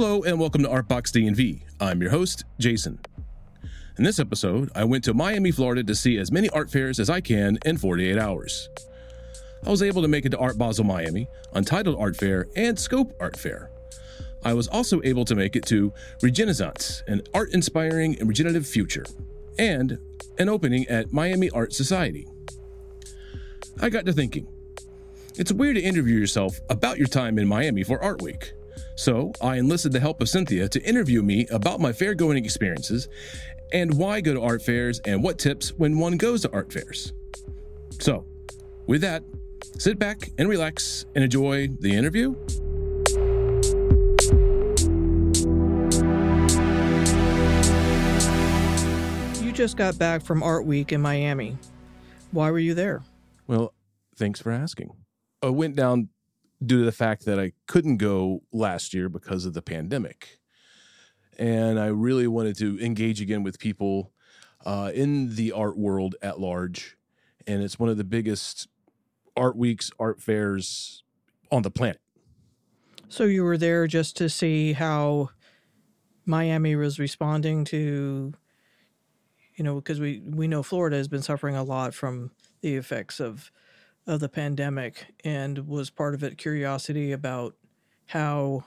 Hello 0.00 0.22
and 0.22 0.38
welcome 0.38 0.62
to 0.62 0.68
Artbox 0.68 1.10
DMV. 1.10 1.62
I'm 1.80 2.00
your 2.00 2.12
host, 2.12 2.44
Jason. 2.60 3.00
In 3.96 4.04
this 4.04 4.20
episode, 4.20 4.70
I 4.72 4.84
went 4.84 5.02
to 5.02 5.12
Miami, 5.12 5.50
Florida 5.50 5.82
to 5.82 5.94
see 5.96 6.18
as 6.18 6.30
many 6.30 6.48
art 6.50 6.70
fairs 6.70 7.00
as 7.00 7.10
I 7.10 7.20
can 7.20 7.58
in 7.64 7.78
48 7.78 8.16
hours. 8.16 8.68
I 9.66 9.70
was 9.70 9.82
able 9.82 10.00
to 10.02 10.06
make 10.06 10.24
it 10.24 10.28
to 10.28 10.38
Art 10.38 10.56
Basel 10.56 10.84
Miami, 10.84 11.26
Untitled 11.52 11.98
Art 11.98 12.16
Fair, 12.16 12.46
and 12.54 12.78
Scope 12.78 13.12
Art 13.20 13.36
Fair. 13.36 13.72
I 14.44 14.54
was 14.54 14.68
also 14.68 15.02
able 15.02 15.24
to 15.24 15.34
make 15.34 15.56
it 15.56 15.66
to 15.66 15.92
Regenaissance, 16.22 17.02
an 17.08 17.22
art 17.34 17.52
inspiring 17.52 18.16
and 18.20 18.28
regenerative 18.28 18.68
future, 18.68 19.04
and 19.58 19.98
an 20.38 20.48
opening 20.48 20.86
at 20.86 21.12
Miami 21.12 21.50
Art 21.50 21.72
Society. 21.72 22.28
I 23.80 23.88
got 23.88 24.06
to 24.06 24.12
thinking. 24.12 24.46
It's 25.34 25.50
weird 25.50 25.74
to 25.74 25.82
interview 25.82 26.20
yourself 26.20 26.60
about 26.70 26.98
your 26.98 27.08
time 27.08 27.36
in 27.36 27.48
Miami 27.48 27.82
for 27.82 28.00
Art 28.00 28.22
Week. 28.22 28.52
So 28.98 29.30
I 29.40 29.58
enlisted 29.58 29.92
the 29.92 30.00
help 30.00 30.20
of 30.20 30.28
Cynthia 30.28 30.68
to 30.70 30.82
interview 30.82 31.22
me 31.22 31.46
about 31.52 31.78
my 31.78 31.92
fair 31.92 32.16
going 32.16 32.44
experiences 32.44 33.08
and 33.72 33.96
why 33.96 34.20
go 34.20 34.34
to 34.34 34.42
art 34.42 34.60
fairs 34.60 34.98
and 35.04 35.22
what 35.22 35.38
tips 35.38 35.68
when 35.74 36.00
one 36.00 36.16
goes 36.16 36.42
to 36.42 36.50
art 36.50 36.72
fairs. 36.72 37.12
So, 38.00 38.26
with 38.88 39.00
that, 39.02 39.22
sit 39.78 40.00
back 40.00 40.30
and 40.36 40.48
relax 40.48 41.06
and 41.14 41.22
enjoy 41.22 41.68
the 41.78 41.94
interview. 41.94 42.34
You 49.40 49.52
just 49.52 49.76
got 49.76 49.96
back 49.96 50.22
from 50.22 50.42
Art 50.42 50.66
Week 50.66 50.90
in 50.90 51.00
Miami. 51.00 51.56
Why 52.32 52.50
were 52.50 52.58
you 52.58 52.74
there? 52.74 53.02
Well, 53.46 53.74
thanks 54.16 54.42
for 54.42 54.50
asking. 54.50 54.90
I 55.40 55.50
went 55.50 55.76
down 55.76 56.08
due 56.64 56.80
to 56.80 56.84
the 56.84 56.92
fact 56.92 57.24
that 57.24 57.38
I 57.38 57.52
couldn't 57.66 57.98
go 57.98 58.42
last 58.52 58.92
year 58.92 59.08
because 59.08 59.44
of 59.44 59.54
the 59.54 59.62
pandemic. 59.62 60.38
And 61.38 61.78
I 61.78 61.86
really 61.86 62.26
wanted 62.26 62.58
to 62.58 62.80
engage 62.80 63.20
again 63.20 63.42
with 63.42 63.58
people 63.58 64.12
uh, 64.66 64.90
in 64.92 65.36
the 65.36 65.52
art 65.52 65.78
world 65.78 66.16
at 66.20 66.40
large. 66.40 66.96
And 67.46 67.62
it's 67.62 67.78
one 67.78 67.88
of 67.88 67.96
the 67.96 68.04
biggest 68.04 68.68
art 69.36 69.56
weeks, 69.56 69.90
art 69.98 70.20
fairs 70.20 71.04
on 71.52 71.62
the 71.62 71.70
planet. 71.70 72.00
So 73.08 73.24
you 73.24 73.44
were 73.44 73.56
there 73.56 73.86
just 73.86 74.16
to 74.16 74.28
see 74.28 74.72
how 74.74 75.30
Miami 76.26 76.76
was 76.76 76.98
responding 76.98 77.64
to, 77.66 78.34
you 79.54 79.64
know, 79.64 79.76
because 79.76 80.00
we, 80.00 80.20
we 80.24 80.46
know 80.48 80.62
Florida 80.62 80.96
has 80.96 81.08
been 81.08 81.22
suffering 81.22 81.56
a 81.56 81.62
lot 81.62 81.94
from 81.94 82.32
the 82.60 82.74
effects 82.74 83.20
of 83.20 83.50
of 84.08 84.20
the 84.20 84.28
pandemic 84.28 85.06
and 85.22 85.68
was 85.68 85.90
part 85.90 86.14
of 86.14 86.24
it 86.24 86.38
curiosity 86.38 87.12
about 87.12 87.54
how 88.06 88.64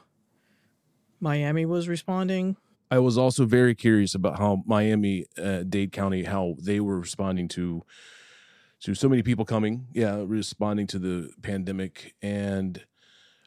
Miami 1.20 1.66
was 1.66 1.90
responding. 1.90 2.56
I 2.92 3.00
was 3.00 3.18
also 3.18 3.46
very 3.46 3.74
curious 3.74 4.14
about 4.14 4.38
how 4.38 4.64
Miami, 4.66 5.26
uh, 5.42 5.64
Dade 5.64 5.92
County, 5.92 6.24
how 6.24 6.56
they 6.62 6.80
were 6.80 7.00
responding 7.00 7.48
to 7.50 7.84
to 8.82 8.96
so 8.96 9.08
many 9.08 9.22
people 9.22 9.46
coming, 9.46 9.86
yeah, 9.94 10.24
responding 10.26 10.88
to 10.88 10.98
the 10.98 11.32
pandemic, 11.44 12.16
and 12.22 12.84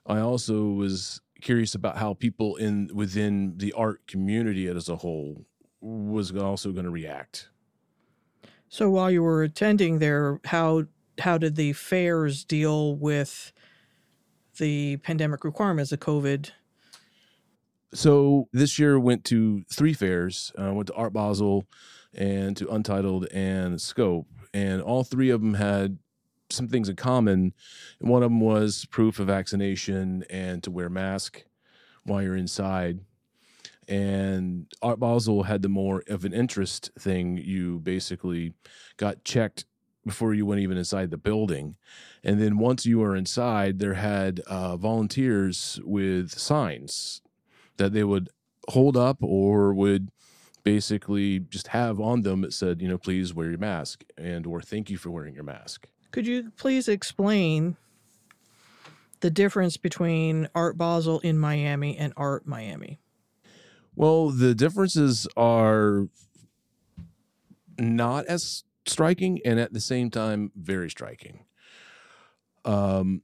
I 0.07 0.21
also 0.21 0.67
was 0.67 1.21
curious 1.43 1.75
about 1.75 1.99
how 1.99 2.15
people 2.15 2.57
in 2.57 2.89
within 2.95 3.55
the 3.57 3.73
art 3.73 4.07
community 4.07 4.69
as 4.69 4.89
a 4.89 4.97
whole 4.97 5.45
was 5.81 6.35
also 6.35 6.73
going 6.73 6.85
to 6.85 6.91
react. 6.91 7.51
So 8.69 8.91
while 8.91 9.11
you 9.11 9.23
were 9.23 9.43
attending 9.43 9.99
there, 9.99 10.41
how 10.45 10.85
how 11.21 11.39
did 11.39 11.57
the 11.57 11.73
fairs 11.73 12.45
deal 12.45 12.97
with 12.97 13.53
the 14.59 14.99
pandemic 14.99 15.45
requirements 15.45 15.93
of 15.93 16.01
COVID? 16.01 16.51
So 17.93 18.49
this 18.53 18.79
year 18.79 18.99
went 18.99 19.25
to 19.27 19.65
three 19.73 19.93
fairs. 19.93 20.53
Uh, 20.59 20.73
went 20.73 20.89
to 20.89 20.95
Art 20.95 21.13
Basel 21.13 21.67
and 22.13 22.57
to 22.57 22.69
Untitled 22.69 23.27
and 23.33 23.81
Scope, 23.81 24.27
and 24.53 24.83
all 24.83 25.05
three 25.05 25.31
of 25.31 25.41
them 25.41 25.55
had 25.55 25.99
some 26.51 26.69
things 26.69 26.89
in 26.89 26.97
common. 26.97 27.55
One 28.01 28.23
of 28.23 28.31
them 28.31 28.41
was 28.41 28.87
proof 28.87 29.19
of 29.19 29.29
vaccination 29.29 30.25
and 30.29 30.63
to 30.63 30.71
wear 30.71 30.89
mask 30.89 31.45
while 32.05 32.23
you're 32.23 32.37
inside. 32.37 33.01
And 33.89 34.67
Art 34.81 34.99
Basel 34.99 35.45
had 35.45 35.63
the 35.63 35.69
more 35.69 36.03
of 36.09 36.25
an 36.25 36.33
interest 36.33 36.91
thing. 36.99 37.37
You 37.37 37.81
basically 37.81 38.55
got 38.97 39.25
checked 39.25 39.67
before 40.05 40.35
you 40.35 40.47
went 40.47 40.61
even 40.61 40.77
inside 40.77 41.11
the 41.11 41.17
building. 41.17 41.77
And 42.23 42.41
then 42.41 42.59
once 42.59 42.87
you 42.87 42.99
were 42.99 43.17
inside, 43.17 43.79
there 43.79 43.95
had 43.95 44.41
uh, 44.41 44.77
volunteers 44.77 45.81
with 45.85 46.39
signs 46.39 47.23
that 47.77 47.93
they 47.93 48.05
would 48.05 48.29
hold 48.69 48.97
up 48.97 49.19
or 49.21 49.75
would 49.75 50.11
basically 50.63 51.41
just 51.41 51.69
have 51.69 52.01
on 52.01 52.23
them 52.23 52.41
that 52.41 52.53
said, 52.53 52.81
you 52.81 52.89
know, 52.89 52.99
please 52.99 53.35
wear 53.35 53.51
your 53.51 53.59
mask 53.59 54.05
and 54.17 54.47
or 54.47 54.61
thank 54.61 54.91
you 54.91 54.97
for 54.97 55.11
wearing 55.11 55.35
your 55.35 55.45
mask. 55.45 55.89
Could 56.11 56.27
you 56.27 56.53
please 56.57 56.89
explain 56.89 57.77
the 59.21 59.31
difference 59.31 59.77
between 59.77 60.49
Art 60.55 60.79
Basel 60.79 61.21
in 61.21 61.39
Miami 61.39 61.97
and 61.97 62.13
Art 62.17 62.47
Miami? 62.47 63.01
Well, 63.97 64.31
the 64.31 64.55
differences 64.55 65.29
are 65.37 66.09
not 67.79 68.27
as 68.27 68.65
striking 68.87 69.41
and 69.45 69.59
at 69.59 69.73
the 69.73 69.81
same 69.81 70.11
time 70.11 70.53
very 70.57 70.91
striking. 70.91 71.45
Um, 72.65 73.23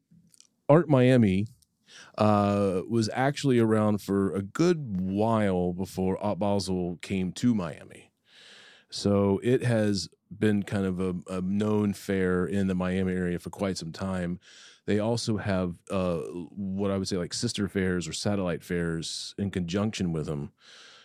Art 0.68 0.88
Miami 0.88 1.46
uh, 2.18 2.82
was 2.88 3.10
actually 3.12 3.58
around 3.58 4.00
for 4.02 4.34
a 4.34 4.42
good 4.42 5.00
while 5.00 5.72
before 5.72 6.22
Art 6.22 6.38
Basel 6.38 6.98
came 7.02 7.32
to 7.32 7.54
Miami. 7.54 8.12
So 8.90 9.40
it 9.42 9.64
has 9.64 10.08
been 10.36 10.62
kind 10.62 10.86
of 10.86 11.00
a, 11.00 11.14
a, 11.28 11.40
known 11.40 11.92
fair 11.92 12.46
in 12.46 12.68
the 12.68 12.74
Miami 12.74 13.12
area 13.12 13.38
for 13.38 13.50
quite 13.50 13.78
some 13.78 13.92
time. 13.92 14.38
They 14.86 14.98
also 14.98 15.36
have 15.36 15.74
uh, 15.90 16.18
what 16.18 16.90
I 16.90 16.96
would 16.96 17.08
say 17.08 17.16
like 17.16 17.34
sister 17.34 17.68
fairs 17.68 18.06
or 18.06 18.12
satellite 18.12 18.62
fairs 18.62 19.34
in 19.38 19.50
conjunction 19.50 20.12
with 20.12 20.26
them 20.26 20.52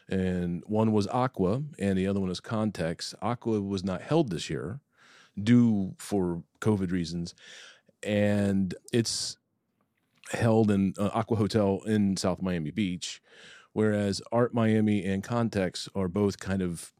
and 0.09 0.63
one 0.65 0.91
was 0.91 1.07
Aqua, 1.07 1.63
and 1.79 1.97
the 1.97 2.07
other 2.07 2.19
one 2.19 2.29
was 2.29 2.39
Context. 2.39 3.15
Aqua 3.21 3.61
was 3.61 3.83
not 3.83 4.01
held 4.01 4.29
this 4.29 4.49
year, 4.49 4.79
due 5.41 5.95
for 5.97 6.43
COVID 6.61 6.91
reasons, 6.91 7.33
and 8.03 8.75
it's 8.93 9.37
held 10.31 10.71
in 10.71 10.93
uh, 10.97 11.09
Aqua 11.13 11.37
Hotel 11.37 11.81
in 11.85 12.17
South 12.17 12.41
Miami 12.41 12.71
Beach, 12.71 13.21
whereas 13.73 14.21
Art 14.31 14.53
Miami 14.53 15.03
and 15.05 15.23
Context 15.23 15.89
are 15.95 16.07
both 16.07 16.39
kind 16.39 16.61
of, 16.61 16.93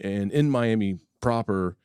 and 0.00 0.32
in 0.32 0.50
Miami 0.50 0.98
proper, 1.20 1.76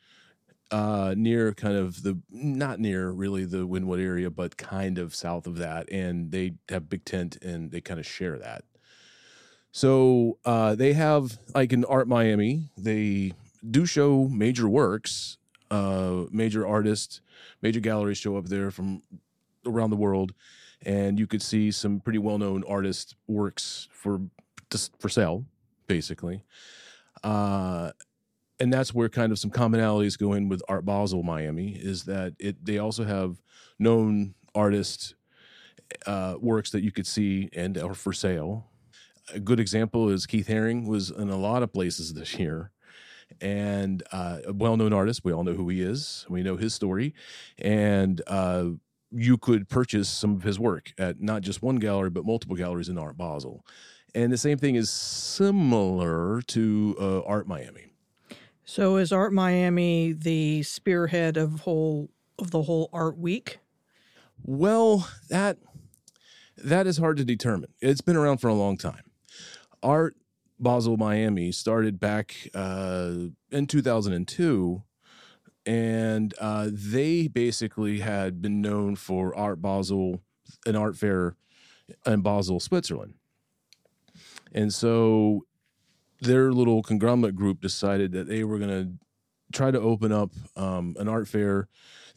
uh, 0.71 1.15
near 1.17 1.51
kind 1.53 1.75
of 1.75 2.03
the 2.03 2.19
not 2.29 2.79
near 2.79 3.09
really 3.09 3.43
the 3.43 3.67
Wynwood 3.67 3.99
area, 3.99 4.29
but 4.29 4.57
kind 4.57 4.99
of 4.99 5.15
south 5.15 5.47
of 5.47 5.57
that, 5.57 5.91
and 5.91 6.31
they 6.31 6.53
have 6.69 6.89
big 6.89 7.05
tent 7.05 7.37
and 7.41 7.71
they 7.71 7.81
kind 7.81 7.99
of 7.99 8.05
share 8.05 8.37
that. 8.37 8.63
So 9.71 10.37
uh, 10.45 10.75
they 10.75 10.93
have 10.93 11.37
like 11.53 11.73
in 11.73 11.85
Art 11.85 12.07
Miami, 12.07 12.69
they 12.77 13.33
do 13.69 13.85
show 13.85 14.27
major 14.27 14.67
works, 14.67 15.37
uh, 15.69 16.23
major 16.31 16.67
artists, 16.67 17.21
major 17.61 17.79
galleries 17.79 18.17
show 18.17 18.37
up 18.37 18.45
there 18.45 18.71
from 18.71 19.03
around 19.65 19.91
the 19.91 19.95
world, 19.95 20.33
and 20.81 21.19
you 21.19 21.27
could 21.27 21.41
see 21.41 21.71
some 21.71 21.99
pretty 21.99 22.19
well-known 22.19 22.63
artist 22.67 23.15
works 23.27 23.87
for 23.91 24.21
just 24.71 24.91
for 24.99 25.09
sale, 25.09 25.45
basically. 25.87 26.43
Uh, 27.23 27.91
and 28.59 28.73
that's 28.73 28.93
where 28.93 29.09
kind 29.09 29.31
of 29.31 29.39
some 29.39 29.51
commonalities 29.51 30.17
go 30.17 30.33
in 30.33 30.49
with 30.49 30.61
Art 30.67 30.85
Basel 30.85 31.23
Miami 31.23 31.71
is 31.71 32.03
that 32.05 32.33
it 32.39 32.65
they 32.65 32.77
also 32.77 33.03
have 33.03 33.41
known 33.77 34.33
artist 34.55 35.15
uh, 36.05 36.35
works 36.39 36.71
that 36.71 36.83
you 36.83 36.91
could 36.91 37.07
see 37.07 37.49
and 37.53 37.77
are 37.77 37.93
for 37.93 38.13
sale 38.13 38.65
a 39.33 39.39
good 39.39 39.59
example 39.59 40.09
is 40.09 40.25
Keith 40.25 40.47
Haring 40.47 40.85
was 40.85 41.09
in 41.09 41.29
a 41.29 41.37
lot 41.37 41.63
of 41.63 41.73
places 41.73 42.13
this 42.13 42.37
year 42.37 42.71
and 43.41 44.03
uh, 44.11 44.39
a 44.47 44.53
well-known 44.53 44.93
artist. 44.93 45.23
We 45.23 45.31
all 45.31 45.43
know 45.43 45.53
who 45.53 45.69
he 45.69 45.81
is. 45.81 46.25
We 46.29 46.43
know 46.43 46.57
his 46.57 46.73
story, 46.73 47.13
and 47.57 48.21
uh, 48.27 48.65
you 49.11 49.37
could 49.37 49.69
purchase 49.69 50.09
some 50.09 50.35
of 50.35 50.43
his 50.43 50.59
work 50.59 50.93
at 50.97 51.21
not 51.21 51.41
just 51.41 51.61
one 51.61 51.77
gallery 51.77 52.09
but 52.09 52.25
multiple 52.25 52.55
galleries 52.55 52.89
in 52.89 52.97
Art 52.97 53.17
Basel. 53.17 53.65
And 54.15 54.31
the 54.33 54.37
same 54.37 54.57
thing 54.57 54.75
is 54.75 54.89
similar 54.89 56.41
to 56.47 56.95
uh, 56.99 57.21
Art 57.21 57.47
Miami. 57.47 57.93
So 58.65 58.97
is 58.97 59.11
Art 59.11 59.33
Miami 59.33 60.13
the 60.13 60.63
spearhead 60.63 61.37
of 61.37 61.61
whole 61.61 62.09
of 62.37 62.51
the 62.51 62.63
whole 62.63 62.89
art 62.93 63.17
week? 63.17 63.59
Well, 64.43 65.07
that 65.29 65.57
that 66.57 66.87
is 66.87 66.97
hard 66.97 67.17
to 67.17 67.25
determine. 67.25 67.73
It's 67.81 68.01
been 68.01 68.15
around 68.15 68.37
for 68.37 68.47
a 68.47 68.53
long 68.53 68.77
time. 68.77 69.03
Art 69.81 70.15
Basel 70.59 70.97
Miami 70.97 71.51
started 71.51 71.99
back 71.99 72.35
uh, 72.53 73.13
in 73.51 73.67
2002. 73.67 74.83
And 75.65 76.33
uh, 76.39 76.69
they 76.71 77.27
basically 77.27 77.99
had 77.99 78.41
been 78.41 78.61
known 78.61 78.95
for 78.95 79.35
Art 79.35 79.61
Basel, 79.61 80.21
an 80.65 80.75
art 80.75 80.95
fair 80.95 81.35
in 82.05 82.21
Basel, 82.21 82.59
Switzerland. 82.59 83.13
And 84.51 84.73
so 84.73 85.45
their 86.21 86.51
little 86.51 86.81
conglomerate 86.81 87.35
group 87.35 87.61
decided 87.61 88.11
that 88.13 88.27
they 88.27 88.43
were 88.43 88.57
going 88.57 88.69
to 88.69 89.05
try 89.51 89.71
to 89.71 89.79
open 89.79 90.11
up 90.11 90.31
um, 90.55 90.95
an 90.99 91.07
art 91.07 91.27
fair 91.27 91.67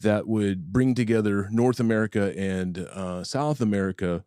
that 0.00 0.26
would 0.26 0.72
bring 0.72 0.94
together 0.94 1.48
North 1.50 1.80
America 1.80 2.36
and 2.36 2.78
uh, 2.78 3.22
South 3.24 3.60
America 3.60 4.24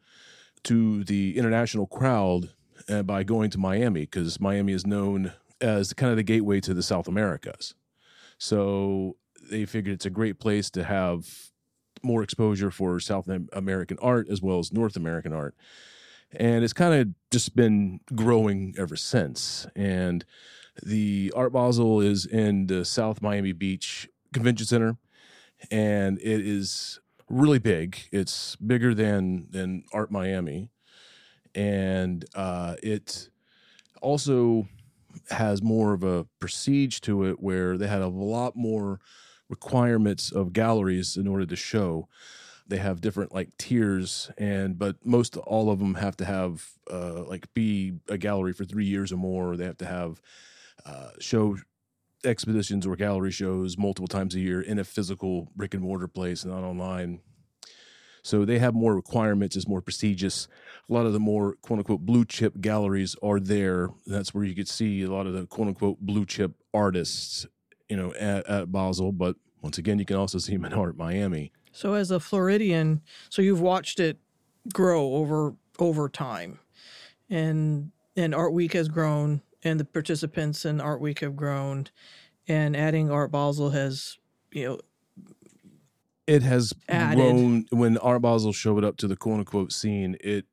to 0.63 1.03
the 1.03 1.37
international 1.37 1.85
crowd 1.85 2.49
uh, 2.89 3.03
by 3.03 3.23
going 3.23 3.49
to 3.51 3.57
Miami 3.57 4.01
because 4.01 4.39
Miami 4.39 4.73
is 4.73 4.85
known 4.85 5.33
as 5.61 5.93
kind 5.93 6.11
of 6.11 6.17
the 6.17 6.23
gateway 6.23 6.59
to 6.61 6.73
the 6.73 6.83
South 6.83 7.07
Americas. 7.07 7.73
So 8.37 9.17
they 9.49 9.65
figured 9.65 9.93
it's 9.95 10.05
a 10.05 10.09
great 10.09 10.39
place 10.39 10.69
to 10.71 10.83
have 10.83 11.27
more 12.03 12.21
exposure 12.23 12.71
for 12.71 12.99
South 12.99 13.27
American 13.53 13.97
art 14.01 14.27
as 14.29 14.41
well 14.41 14.59
as 14.59 14.71
North 14.71 14.95
American 14.95 15.33
art. 15.33 15.55
And 16.31 16.63
it's 16.63 16.73
kind 16.73 16.93
of 16.93 17.07
just 17.31 17.55
been 17.55 18.01
growing 18.13 18.75
ever 18.77 18.95
since. 18.95 19.65
And 19.75 20.25
the 20.83 21.31
Art 21.35 21.53
Basel 21.53 22.01
is 22.01 22.25
in 22.25 22.67
the 22.67 22.83
South 22.83 23.21
Miami 23.21 23.53
Beach 23.53 24.09
Convention 24.33 24.65
Center, 24.65 24.97
and 25.71 26.19
it 26.19 26.41
is 26.45 26.99
really 27.29 27.59
big. 27.59 27.97
It's 28.11 28.55
bigger 28.57 28.93
than 28.93 29.47
than 29.49 29.85
Art 29.93 30.11
Miami, 30.11 30.69
and 31.55 32.25
uh, 32.35 32.75
it 32.83 33.29
also 34.01 34.67
has 35.29 35.63
more 35.63 35.93
of 35.93 36.03
a 36.03 36.25
prestige 36.39 36.99
to 37.01 37.23
it, 37.25 37.39
where 37.39 37.77
they 37.77 37.87
had 37.87 38.01
a 38.01 38.07
lot 38.07 38.55
more 38.55 38.99
requirements 39.49 40.31
of 40.31 40.53
galleries 40.53 41.17
in 41.17 41.27
order 41.27 41.45
to 41.45 41.55
show. 41.55 42.07
They 42.67 42.77
have 42.77 42.99
different 42.99 43.33
like 43.33 43.55
tiers, 43.57 44.31
and 44.37 44.77
but 44.77 44.97
most 45.05 45.37
all 45.37 45.69
of 45.69 45.79
them 45.79 45.95
have 45.95 46.17
to 46.17 46.25
have 46.25 46.67
uh, 46.91 47.23
like 47.23 47.53
be 47.53 47.93
a 48.09 48.17
gallery 48.17 48.53
for 48.53 48.65
three 48.65 48.85
years 48.85 49.11
or 49.11 49.17
more. 49.17 49.55
They 49.55 49.65
have 49.65 49.77
to 49.77 49.85
have 49.85 50.21
uh, 50.85 51.09
show 51.19 51.57
expositions 52.23 52.87
or 52.87 52.95
gallery 52.95 53.31
shows 53.31 53.77
multiple 53.77 54.07
times 54.07 54.33
a 54.35 54.39
year 54.39 54.61
in 54.61 54.79
a 54.79 54.83
physical 54.83 55.47
brick 55.55 55.73
and 55.75 55.83
mortar 55.83 56.07
place, 56.07 56.43
not 56.43 56.63
online. 56.63 57.21
So 58.25 58.43
they 58.43 58.57
have 58.57 58.73
more 58.73 58.95
requirements, 58.95 59.55
it's 59.55 59.67
more 59.67 59.81
prestigious. 59.81 60.47
A 60.89 60.93
lot 60.93 61.05
of 61.05 61.13
the 61.13 61.19
more 61.19 61.57
quote 61.61 61.77
unquote 61.77 62.07
blue 62.07 62.25
chip 62.25 62.59
galleries 62.59 63.15
are 63.21 63.39
there. 63.39 63.89
That's 64.07 64.33
where 64.33 64.43
you 64.43 64.55
could 64.55 64.67
see 64.67 65.03
a 65.03 65.11
lot 65.11 65.27
of 65.27 65.33
the 65.33 65.45
quote 65.45 65.67
unquote 65.67 65.99
blue 65.99 66.25
chip 66.25 66.53
artists, 66.73 67.45
you 67.87 67.95
know, 67.95 68.15
at, 68.15 68.47
at 68.49 68.71
Basel. 68.71 69.11
But 69.11 69.35
once 69.61 69.77
again, 69.77 69.99
you 69.99 70.05
can 70.05 70.15
also 70.15 70.39
see 70.39 70.53
them 70.53 70.65
in 70.65 70.73
Art 70.73 70.97
Miami. 70.97 71.51
So 71.71 71.93
as 71.93 72.09
a 72.09 72.19
Floridian, 72.19 73.03
so 73.29 73.43
you've 73.43 73.61
watched 73.61 73.99
it 73.99 74.17
grow 74.73 75.13
over 75.13 75.53
over 75.77 76.09
time. 76.09 76.57
And 77.29 77.91
and 78.15 78.33
Art 78.33 78.53
Week 78.53 78.73
has 78.73 78.87
grown 78.87 79.43
and 79.63 79.79
the 79.79 79.85
participants 79.85 80.65
in 80.65 80.81
Art 80.81 80.99
Week 80.99 81.19
have 81.19 81.35
grown 81.35 81.89
and 82.47 82.75
adding 82.75 83.11
Art 83.11 83.31
Basel 83.31 83.69
has, 83.69 84.17
you 84.51 84.65
know, 84.65 84.79
it 86.27 86.41
has 86.43 86.73
added. 86.89 87.17
grown 87.17 87.65
when 87.69 87.97
Art 87.97 88.21
Basel 88.21 88.53
showed 88.53 88.83
up 88.83 88.97
to 88.97 89.07
the 89.07 89.15
quote 89.15 89.39
unquote 89.39 89.71
scene, 89.71 90.17
it 90.21 90.45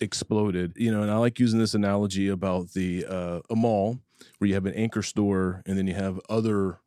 exploded. 0.00 0.74
You 0.76 0.92
know, 0.92 1.02
and 1.02 1.10
I 1.10 1.16
like 1.16 1.38
using 1.38 1.58
this 1.58 1.74
analogy 1.74 2.28
about 2.28 2.72
the 2.72 3.06
uh, 3.06 3.40
a 3.50 3.56
mall 3.56 4.00
where 4.38 4.48
you 4.48 4.54
have 4.54 4.66
an 4.66 4.74
anchor 4.74 5.02
store 5.02 5.62
and 5.66 5.78
then 5.78 5.86
you 5.86 5.94
have 5.94 6.20
other 6.28 6.80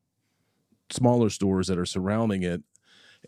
smaller 0.89 1.30
stores 1.30 1.68
that 1.68 1.78
are 1.78 1.86
surrounding 1.86 2.44
it. 2.44 2.63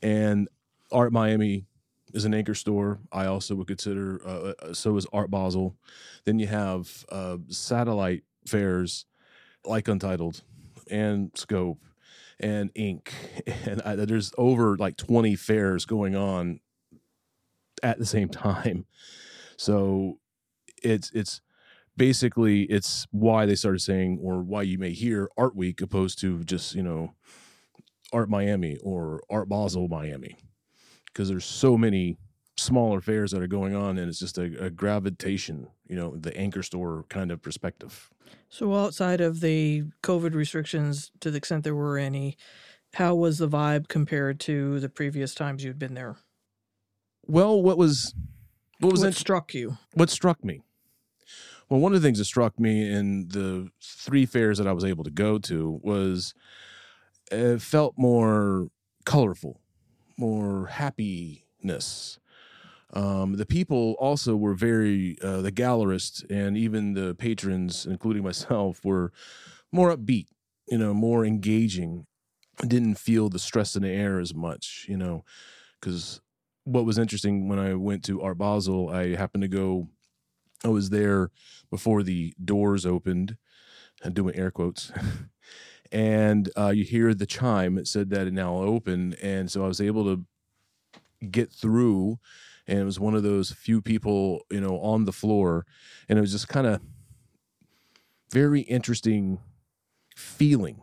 And 0.02 0.48
Art 0.92 1.12
Miami 1.12 1.66
is 2.14 2.26
an 2.26 2.34
anchor 2.34 2.56
store. 2.56 3.00
I 3.12 3.26
also 3.26 3.56
would 3.56 3.68
consider 3.68 4.22
uh, 4.26 4.54
uh 4.68 4.74
so 4.74 4.96
is 4.98 5.08
Art 5.12 5.32
Basel. 5.32 5.76
Then 6.26 6.40
you 6.40 6.48
have 6.48 7.06
uh, 7.10 7.38
satellite 7.50 8.24
fairs 8.46 9.06
like 9.66 9.88
Untitled 9.88 10.42
and 10.90 11.32
Scope 11.36 11.80
and 12.40 12.72
Ink, 12.76 13.14
and 13.66 13.82
I, 13.82 13.96
there's 13.96 14.32
over 14.38 14.78
like 14.78 14.98
20 14.98 15.36
fairs 15.36 15.86
going 15.86 16.16
on 16.16 16.60
at 17.84 18.00
the 18.00 18.06
same 18.06 18.30
time. 18.30 18.86
So 19.58 20.20
it's 20.82 21.12
it's 21.14 21.42
basically 21.98 22.64
it's 22.64 23.06
why 23.12 23.46
they 23.46 23.56
started 23.56 23.82
saying 23.82 24.20
or 24.22 24.42
why 24.42 24.62
you 24.62 24.78
may 24.78 24.92
hear 24.92 25.30
Art 25.38 25.56
Week 25.56 25.82
opposed 25.82 26.20
to 26.22 26.44
just 26.44 26.76
you 26.76 26.84
know 26.84 27.14
Art 28.14 28.30
Miami 28.30 28.78
or 28.82 29.22
Art 29.30 29.50
Basel 29.50 29.88
Miami. 29.88 30.38
Because 31.06 31.28
there's 31.28 31.46
so 31.46 31.78
many 31.78 32.18
smaller 32.58 33.02
fairs 33.02 33.32
that 33.32 33.42
are 33.42 33.48
going 33.48 33.76
on 33.76 33.98
and 33.98 34.10
it's 34.10 34.20
just 34.20 34.38
a, 34.38 34.66
a 34.66 34.70
gravitation 34.70 35.68
you 35.88 35.96
know 35.96 36.16
the 36.18 36.36
anchor 36.38 36.62
store 36.62 37.06
kind 37.08 37.32
of 37.32 37.42
perspective 37.42 38.10
so, 38.50 38.74
outside 38.76 39.22
of 39.22 39.42
the 39.42 39.84
COVID 40.04 40.34
restrictions, 40.34 41.12
to 41.20 41.30
the 41.32 41.38
extent 41.38 41.64
there 41.64 41.76
were 41.76 41.98
any, 41.98 42.38
how 42.94 43.16
was 43.16 43.38
the 43.38 43.48
vibe 43.48 43.88
compared 43.88 44.40
to 44.42 44.80
the 44.80 44.90
previous 44.90 45.36
times 45.36 45.64
you'd 45.64 45.80
been 45.80 45.94
there? 45.94 46.18
Well, 47.28 47.62
what 47.62 47.78
was 47.78 48.14
what 48.80 48.92
was 48.92 49.04
what 49.04 49.14
struck 49.14 49.54
you? 49.54 49.78
What 49.94 50.10
struck 50.10 50.44
me? 50.44 50.62
Well, 51.70 51.80
one 51.80 51.94
of 51.94 52.02
the 52.02 52.08
things 52.08 52.18
that 52.18 52.26
struck 52.26 52.60
me 52.60 52.92
in 52.92 53.28
the 53.28 53.70
three 53.82 54.26
fairs 54.26 54.58
that 54.58 54.68
I 54.68 54.74
was 54.74 54.84
able 54.84 55.04
to 55.04 55.12
go 55.12 55.38
to 55.38 55.80
was 55.84 56.34
it 57.32 57.62
felt 57.62 57.94
more 57.96 58.70
colorful, 59.06 59.62
more 60.18 60.68
happiness. 60.68 62.20
Um, 62.94 63.34
the 63.34 63.46
people 63.46 63.96
also 64.00 64.36
were 64.36 64.56
very, 64.56 65.18
uh, 65.22 65.42
the 65.42 65.52
gallerists 65.52 66.24
and 66.30 66.58
even 66.58 66.94
the 66.94 67.16
patrons, 67.16 67.86
including 67.86 68.24
myself, 68.24 68.80
were 68.84 69.12
more 69.72 69.96
upbeat, 69.96 70.28
you 70.68 70.78
know, 70.78 70.94
more 70.94 71.26
engaging. 71.26 72.06
didn't 72.66 72.96
feel 72.96 73.30
the 73.30 73.40
stress 73.40 73.76
in 73.76 73.84
the 73.84 73.90
air 73.90 74.20
as 74.20 74.34
much, 74.34 74.86
you 74.90 74.98
know, 74.98 75.24
because 75.80 76.22
what 76.64 76.86
was 76.86 76.98
interesting 76.98 77.48
when 77.48 77.60
I 77.60 77.74
went 77.76 78.04
to 78.06 78.22
Art 78.22 78.38
Basel, 78.38 78.90
I 78.90 79.16
happened 79.16 79.44
to 79.44 79.48
go, 79.48 79.88
I 80.64 80.68
was 80.68 80.90
there 80.90 81.32
before 81.70 82.04
the 82.04 82.34
doors 82.44 82.86
opened, 82.86 83.38
I'm 84.04 84.14
doing 84.14 84.36
air 84.36 84.52
quotes. 84.52 84.92
and 85.92 86.50
uh, 86.58 86.70
you 86.70 86.84
hear 86.84 87.14
the 87.14 87.26
chime. 87.26 87.78
It 87.78 87.88
said 87.88 88.10
that 88.12 88.28
it 88.28 88.34
now 88.34 88.58
open, 88.58 89.16
and 89.22 89.52
so 89.52 89.64
I 89.64 89.68
was 89.68 89.82
able 89.82 90.04
to 90.06 90.26
get 91.28 91.52
through 91.52 92.20
and 92.70 92.80
it 92.80 92.86
was 92.86 93.00
one 93.00 93.16
of 93.16 93.24
those 93.24 93.52
few 93.52 93.82
people 93.82 94.46
you 94.52 94.62
know 94.62 94.80
on 94.80 95.06
the 95.06 95.12
floor 95.12 95.66
and 96.08 96.18
it 96.18 96.22
was 96.22 96.32
just 96.32 96.48
kind 96.48 96.68
of 96.68 96.80
very 98.32 98.62
interesting 98.62 99.40
feeling 100.16 100.82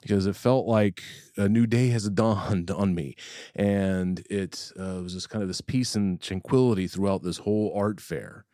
because 0.00 0.26
it 0.26 0.36
felt 0.36 0.66
like 0.66 1.02
a 1.36 1.48
new 1.48 1.66
day 1.66 1.88
has 1.88 2.08
dawned 2.08 2.70
on 2.70 2.94
me 2.94 3.14
and 3.54 4.22
it 4.30 4.72
uh, 4.78 5.00
was 5.02 5.12
just 5.12 5.28
kind 5.28 5.42
of 5.42 5.48
this 5.48 5.60
peace 5.60 5.94
and 5.94 6.20
tranquility 6.20 6.86
throughout 6.86 7.22
this 7.22 7.38
whole 7.38 7.72
art 7.74 8.00
fair 8.00 8.46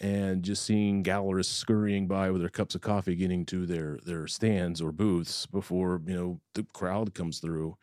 and 0.00 0.44
just 0.44 0.64
seeing 0.64 1.02
gallerists 1.02 1.46
scurrying 1.46 2.06
by 2.06 2.30
with 2.30 2.40
their 2.40 2.48
cups 2.48 2.76
of 2.76 2.80
coffee 2.80 3.16
getting 3.16 3.44
to 3.44 3.66
their 3.66 3.98
their 4.04 4.28
stands 4.28 4.80
or 4.80 4.92
booths 4.92 5.46
before 5.46 6.00
you 6.06 6.14
know 6.14 6.40
the 6.54 6.64
crowd 6.72 7.14
comes 7.14 7.40
through 7.40 7.76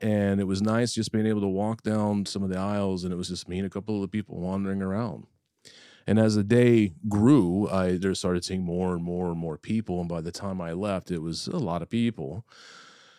and 0.00 0.40
it 0.40 0.44
was 0.44 0.60
nice 0.62 0.92
just 0.92 1.12
being 1.12 1.26
able 1.26 1.40
to 1.40 1.48
walk 1.48 1.82
down 1.82 2.26
some 2.26 2.42
of 2.42 2.50
the 2.50 2.58
aisles 2.58 3.04
and 3.04 3.12
it 3.12 3.16
was 3.16 3.28
just 3.28 3.48
me 3.48 3.58
and 3.58 3.66
a 3.66 3.70
couple 3.70 3.96
of 3.96 4.02
the 4.02 4.08
people 4.08 4.38
wandering 4.38 4.82
around. 4.82 5.26
And 6.06 6.18
as 6.18 6.34
the 6.34 6.44
day 6.44 6.92
grew 7.08 7.68
i 7.70 7.96
just 7.96 8.20
started 8.20 8.44
seeing 8.44 8.62
more 8.62 8.94
and 8.94 9.02
more 9.02 9.28
and 9.28 9.38
more 9.38 9.56
people 9.56 10.00
and 10.00 10.08
by 10.08 10.20
the 10.20 10.32
time 10.32 10.60
i 10.60 10.72
left 10.72 11.10
it 11.10 11.20
was 11.20 11.46
a 11.48 11.58
lot 11.58 11.82
of 11.82 11.88
people. 11.88 12.44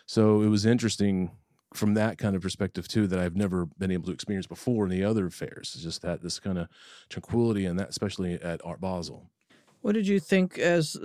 So 0.06 0.42
it 0.42 0.48
was 0.48 0.64
interesting 0.64 1.32
from 1.74 1.94
that 1.94 2.16
kind 2.16 2.36
of 2.36 2.42
perspective 2.42 2.86
too 2.88 3.06
that 3.06 3.18
i've 3.18 3.36
never 3.36 3.66
been 3.66 3.90
able 3.90 4.06
to 4.06 4.12
experience 4.12 4.46
before 4.46 4.84
in 4.84 4.90
the 4.90 5.04
other 5.04 5.28
fairs 5.30 5.72
it's 5.74 5.82
just 5.82 6.00
that 6.00 6.22
this 6.22 6.38
kind 6.38 6.56
of 6.58 6.68
tranquility 7.10 7.66
and 7.66 7.78
that 7.78 7.88
especially 7.88 8.34
at 8.34 8.60
art 8.64 8.80
basel. 8.80 9.30
What 9.82 9.94
did 9.94 10.08
you 10.08 10.18
think 10.18 10.58
as 10.58 10.96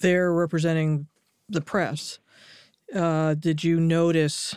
they're 0.00 0.32
representing 0.32 1.08
the 1.48 1.60
press? 1.60 2.18
Uh, 2.94 3.34
did 3.34 3.64
you 3.64 3.80
notice 3.80 4.54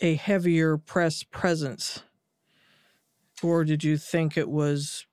a 0.00 0.14
heavier 0.14 0.76
press 0.76 1.22
presence? 1.22 2.02
Or 3.42 3.64
did 3.64 3.84
you 3.84 3.96
think 3.96 4.36
it 4.36 4.48
was 4.48 5.06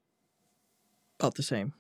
about 1.20 1.36
the 1.36 1.44
same? 1.44 1.74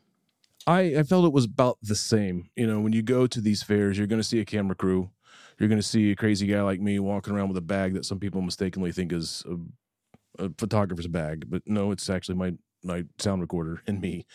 I, 0.65 0.97
I 0.97 1.03
felt 1.03 1.25
it 1.25 1.33
was 1.33 1.45
about 1.45 1.77
the 1.81 1.95
same. 1.95 2.49
You 2.55 2.67
know, 2.67 2.79
when 2.79 2.93
you 2.93 3.01
go 3.01 3.27
to 3.27 3.41
these 3.41 3.63
fairs, 3.63 3.97
you're 3.97 4.07
going 4.07 4.21
to 4.21 4.27
see 4.27 4.39
a 4.39 4.45
camera 4.45 4.75
crew. 4.75 5.09
You're 5.57 5.69
going 5.69 5.81
to 5.81 5.87
see 5.87 6.11
a 6.11 6.15
crazy 6.15 6.45
guy 6.45 6.61
like 6.61 6.79
me 6.79 6.99
walking 6.99 7.33
around 7.33 7.47
with 7.47 7.57
a 7.57 7.61
bag 7.61 7.93
that 7.93 8.05
some 8.05 8.19
people 8.19 8.41
mistakenly 8.41 8.91
think 8.91 9.11
is 9.11 9.43
a, 9.49 10.45
a 10.45 10.51
photographer's 10.57 11.07
bag, 11.07 11.45
but 11.49 11.63
no, 11.65 11.91
it's 11.91 12.09
actually 12.09 12.35
my 12.35 12.53
my 12.83 13.03
sound 13.17 13.41
recorder 13.41 13.81
and 13.87 13.99
me. 13.99 14.25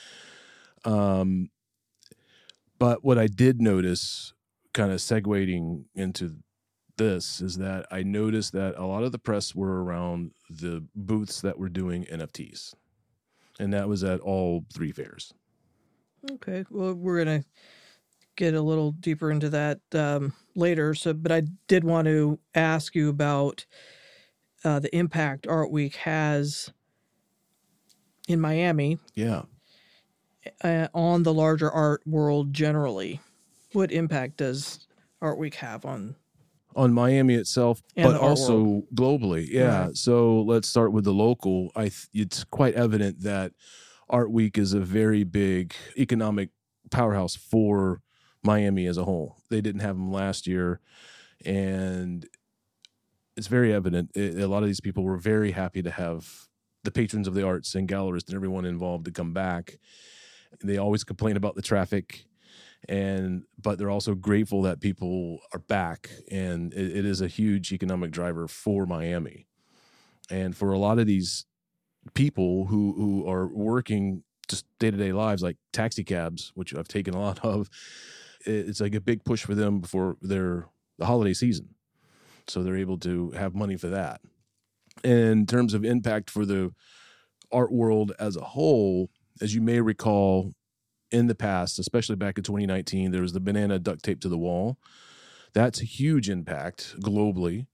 Um, 0.84 1.50
but 2.78 3.04
what 3.04 3.18
I 3.18 3.28
did 3.28 3.60
notice, 3.60 4.32
kind 4.74 4.90
of 4.90 4.98
segueing 4.98 5.84
into 5.94 6.38
this 6.96 7.40
is 7.40 7.56
that 7.58 7.86
I 7.90 8.02
noticed 8.02 8.52
that 8.52 8.74
a 8.76 8.84
lot 8.86 9.02
of 9.02 9.12
the 9.12 9.18
press 9.18 9.54
were 9.54 9.82
around 9.82 10.32
the 10.50 10.84
booths 10.94 11.40
that 11.40 11.58
were 11.58 11.68
doing 11.68 12.04
NFTs. 12.04 12.74
and 13.58 13.72
that 13.72 13.88
was 13.88 14.02
at 14.02 14.20
all 14.20 14.64
three 14.72 14.92
fairs. 14.92 15.32
Okay. 16.30 16.64
Well, 16.70 16.94
we're 16.94 17.24
gonna 17.24 17.44
get 18.36 18.54
a 18.54 18.62
little 18.62 18.92
deeper 18.92 19.30
into 19.30 19.50
that 19.50 19.80
um, 19.94 20.32
later. 20.54 20.94
So, 20.94 21.12
but 21.12 21.30
I 21.32 21.42
did 21.68 21.84
want 21.84 22.06
to 22.06 22.38
ask 22.54 22.94
you 22.94 23.08
about 23.10 23.66
uh, 24.64 24.78
the 24.78 24.94
impact 24.96 25.46
Art 25.46 25.70
Week 25.70 25.96
has 25.96 26.70
in 28.28 28.40
Miami 28.40 28.98
Yeah. 29.14 29.42
uh, 30.64 30.88
on 30.94 31.24
the 31.24 31.34
larger 31.34 31.70
art 31.70 32.02
world 32.06 32.54
generally. 32.54 33.20
What 33.72 33.90
impact 33.92 34.36
does 34.38 34.86
Art 35.20 35.38
Week 35.38 35.56
have 35.56 35.84
on? 35.84 36.14
On 36.74 36.92
Miami 36.92 37.34
itself, 37.34 37.82
And 37.96 38.12
but 38.12 38.20
also 38.20 38.82
globally. 38.94 39.46
Yeah. 39.48 39.86
Right. 39.86 39.96
So 39.96 40.42
let's 40.42 40.68
start 40.68 40.92
with 40.92 41.04
the 41.04 41.12
local. 41.12 41.70
I 41.76 41.82
th- 41.82 42.08
it's 42.12 42.44
quite 42.44 42.74
evident 42.74 43.22
that 43.22 43.52
Art 44.08 44.30
Week 44.30 44.58
is 44.58 44.72
a 44.72 44.80
very 44.80 45.24
big 45.24 45.74
economic 45.96 46.50
powerhouse 46.90 47.34
for 47.34 48.02
Miami 48.42 48.86
as 48.86 48.98
a 48.98 49.04
whole. 49.04 49.38
They 49.50 49.60
didn't 49.60 49.80
have 49.80 49.96
them 49.96 50.12
last 50.12 50.46
year, 50.46 50.80
and 51.44 52.26
it's 53.36 53.46
very 53.46 53.72
evident. 53.72 54.10
It, 54.14 54.38
a 54.38 54.48
lot 54.48 54.62
of 54.62 54.68
these 54.68 54.80
people 54.80 55.04
were 55.04 55.16
very 55.16 55.52
happy 55.52 55.82
to 55.82 55.90
have 55.90 56.48
the 56.84 56.90
patrons 56.90 57.28
of 57.28 57.34
the 57.34 57.46
arts 57.46 57.74
and 57.74 57.88
gallerists 57.88 58.26
and 58.26 58.34
everyone 58.34 58.64
involved 58.64 59.04
to 59.04 59.10
come 59.12 59.32
back. 59.32 59.78
They 60.62 60.76
always 60.76 61.04
complain 61.04 61.36
about 61.36 61.54
the 61.54 61.62
traffic 61.62 62.26
and 62.88 63.44
but 63.60 63.78
they're 63.78 63.90
also 63.90 64.14
grateful 64.14 64.62
that 64.62 64.80
people 64.80 65.38
are 65.52 65.60
back 65.60 66.10
and 66.30 66.72
it, 66.74 66.96
it 66.98 67.04
is 67.04 67.20
a 67.20 67.28
huge 67.28 67.72
economic 67.72 68.10
driver 68.10 68.48
for 68.48 68.86
miami. 68.86 69.46
And 70.30 70.56
for 70.56 70.72
a 70.72 70.78
lot 70.78 70.98
of 70.98 71.06
these 71.06 71.46
people 72.14 72.66
who 72.66 72.94
who 72.94 73.30
are 73.30 73.46
working 73.46 74.24
just 74.48 74.66
day-to-day 74.80 75.12
lives 75.12 75.40
like 75.40 75.56
taxi 75.72 76.02
cabs 76.02 76.50
which 76.56 76.74
i've 76.74 76.88
taken 76.88 77.14
a 77.14 77.20
lot 77.20 77.38
of 77.44 77.70
it's 78.44 78.80
like 78.80 78.94
a 78.94 79.00
big 79.00 79.24
push 79.24 79.44
for 79.44 79.54
them 79.54 79.80
before 79.80 80.16
their 80.20 80.66
the 80.98 81.06
holiday 81.06 81.34
season. 81.34 81.74
So 82.48 82.62
they're 82.62 82.76
able 82.76 82.98
to 82.98 83.30
have 83.32 83.54
money 83.54 83.76
for 83.76 83.88
that. 83.88 84.20
In 85.04 85.46
terms 85.46 85.74
of 85.74 85.84
impact 85.84 86.30
for 86.30 86.44
the 86.44 86.72
art 87.50 87.72
world 87.72 88.12
as 88.18 88.36
a 88.36 88.44
whole 88.44 89.10
as 89.40 89.54
you 89.54 89.60
may 89.60 89.80
recall 89.80 90.52
in 91.12 91.26
the 91.26 91.34
past, 91.34 91.78
especially 91.78 92.16
back 92.16 92.38
in 92.38 92.44
2019, 92.44 93.10
there 93.10 93.22
was 93.22 93.32
the 93.32 93.40
banana 93.40 93.78
duct 93.78 94.02
tape 94.02 94.20
to 94.20 94.28
the 94.28 94.38
wall. 94.38 94.78
That's 95.52 95.80
a 95.80 95.84
huge 95.84 96.30
impact 96.30 96.96
globally. 97.00 97.66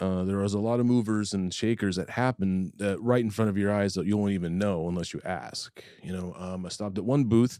Uh, 0.00 0.24
there 0.24 0.38
was 0.38 0.54
a 0.54 0.58
lot 0.58 0.80
of 0.80 0.86
movers 0.86 1.34
and 1.34 1.52
shakers 1.52 1.96
that 1.96 2.10
happen 2.10 2.72
that 2.76 3.00
right 3.02 3.22
in 3.22 3.30
front 3.30 3.50
of 3.50 3.58
your 3.58 3.70
eyes 3.70 3.94
that 3.94 4.06
you 4.06 4.16
won't 4.16 4.32
even 4.32 4.56
know 4.56 4.88
unless 4.88 5.12
you 5.12 5.20
ask. 5.24 5.82
You 6.02 6.12
know, 6.12 6.34
um, 6.38 6.64
I 6.64 6.70
stopped 6.70 6.96
at 6.96 7.04
one 7.04 7.24
booth 7.24 7.58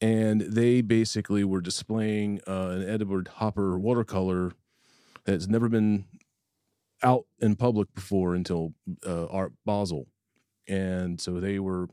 and 0.00 0.42
they 0.42 0.82
basically 0.82 1.44
were 1.44 1.62
displaying 1.62 2.40
uh, 2.46 2.68
an 2.68 2.88
Edward 2.88 3.28
Hopper 3.28 3.78
watercolor 3.78 4.52
that's 5.24 5.46
never 5.46 5.68
been 5.68 6.04
out 7.02 7.24
in 7.40 7.56
public 7.56 7.94
before 7.94 8.34
until 8.34 8.74
uh, 9.06 9.26
Art 9.26 9.52
Basel. 9.64 10.08
And 10.68 11.20
so 11.20 11.40
they 11.40 11.58
were 11.58 11.88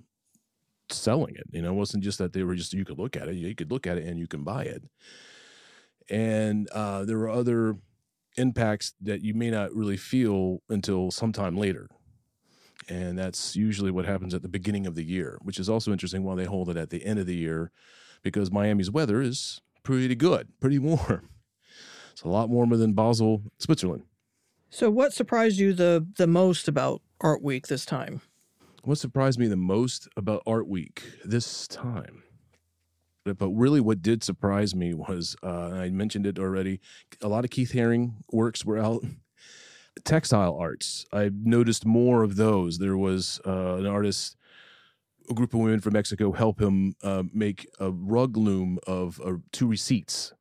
selling 0.94 1.36
it. 1.36 1.46
You 1.52 1.62
know, 1.62 1.70
it 1.70 1.76
wasn't 1.76 2.04
just 2.04 2.18
that 2.20 2.34
they 2.34 2.44
were 2.44 2.56
just 2.56 2.74
you 2.74 2.86
could 2.86 3.00
look 3.00 3.16
at 3.16 3.28
it, 3.28 3.36
you 3.36 3.56
could 3.56 3.72
look 3.72 3.88
at 3.88 3.98
it 3.98 4.06
and 4.06 4.20
you 4.20 4.28
can 4.28 4.44
buy 4.44 4.64
it. 4.64 4.84
And 6.10 6.70
uh, 6.72 7.06
there 7.06 7.18
were 7.18 7.30
other 7.30 7.78
impacts 8.38 8.94
that 9.02 9.22
you 9.22 9.34
may 9.34 9.50
not 9.50 9.74
really 9.74 9.98
feel 9.98 10.60
until 10.70 11.12
sometime 11.12 11.58
later. 11.58 11.88
And 12.90 13.18
that's 13.18 13.56
usually 13.56 13.92
what 13.92 14.06
happens 14.06 14.34
at 14.34 14.42
the 14.42 14.50
beginning 14.50 14.86
of 14.86 14.96
the 14.96 15.04
year, 15.04 15.38
which 15.42 15.60
is 15.60 15.70
also 15.70 15.92
interesting 15.92 16.24
why 16.24 16.36
they 16.36 16.46
hold 16.46 16.70
it 16.70 16.78
at 16.78 16.90
the 16.90 17.06
end 17.06 17.20
of 17.20 17.26
the 17.26 17.36
year 17.36 17.72
because 18.24 18.52
Miami's 18.52 18.92
weather 18.92 19.22
is 19.22 19.62
pretty 19.84 20.16
good, 20.16 20.50
pretty 20.60 20.80
warm. 20.80 21.30
It's 22.12 22.24
a 22.24 22.28
lot 22.28 22.50
warmer 22.50 22.78
than 22.78 22.94
Basel, 22.94 23.44
Switzerland. 23.58 24.04
So, 24.70 24.90
what 24.90 25.14
surprised 25.14 25.60
you 25.60 25.74
the 25.74 26.06
the 26.18 26.28
most 26.28 26.68
about 26.68 27.02
Art 27.22 27.44
Week 27.44 27.68
this 27.68 27.86
time? 27.86 28.22
What 28.86 28.98
surprised 28.98 29.40
me 29.40 29.48
the 29.48 29.56
most 29.56 30.10
about 30.18 30.44
Art 30.46 30.68
Week 30.68 31.04
this 31.24 31.70
time? 31.70 32.24
But 33.24 33.48
really, 33.48 33.80
what 33.80 34.02
did 34.02 34.26
surprise 34.26 34.76
me 34.76 34.94
was 34.94 35.38
uh, 35.42 35.70
I 35.70 35.90
mentioned 35.90 36.26
it 36.26 36.38
already. 36.38 36.82
A 37.22 37.30
lot 37.30 37.46
of 37.46 37.50
Keith 37.50 37.72
Haring 37.72 38.16
works 38.34 38.66
were 38.66 38.78
out. 38.78 39.06
Textile 40.04 40.58
arts. 40.58 41.06
I 41.14 41.32
noticed 41.34 41.86
more 41.86 42.24
of 42.24 42.36
those. 42.36 42.80
There 42.80 42.98
was 42.98 43.40
uh, 43.48 43.76
an 43.76 43.86
artist, 43.86 44.36
a 45.30 45.34
group 45.34 45.54
of 45.54 45.62
women 45.62 45.80
from 45.80 45.94
Mexico, 45.94 46.34
help 46.34 46.60
him 46.60 46.96
uh, 47.02 47.24
make 47.32 47.66
a 47.80 47.90
rug 47.90 48.36
loom 48.36 48.80
of 48.86 49.22
uh, 49.24 49.36
two 49.54 49.68
receipts, 49.68 50.34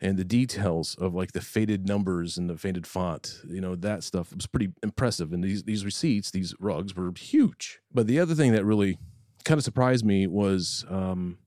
and 0.00 0.16
the 0.16 0.24
details 0.24 0.94
of 0.96 1.14
like 1.14 1.32
the 1.32 1.40
faded 1.40 1.86
numbers 1.86 2.38
and 2.38 2.48
the 2.48 2.56
faded 2.56 2.86
font. 2.86 3.40
You 3.48 3.60
know 3.60 3.74
that 3.76 4.04
stuff 4.04 4.34
was 4.34 4.46
pretty 4.46 4.72
impressive. 4.82 5.32
And 5.32 5.42
these 5.42 5.64
these 5.64 5.84
receipts, 5.84 6.30
these 6.30 6.54
rugs, 6.60 6.94
were 6.94 7.12
huge. 7.16 7.80
But 7.92 8.06
the 8.06 8.20
other 8.20 8.34
thing 8.34 8.52
that 8.52 8.64
really 8.64 8.98
kind 9.44 9.58
of 9.58 9.64
surprised 9.64 10.04
me 10.04 10.26
was. 10.26 10.84
Um, 10.88 11.38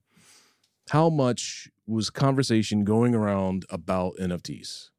how 0.90 1.08
much 1.08 1.70
was 1.86 2.10
conversation 2.10 2.84
going 2.84 3.14
around 3.14 3.64
about 3.70 4.16
NFTs? 4.20 4.90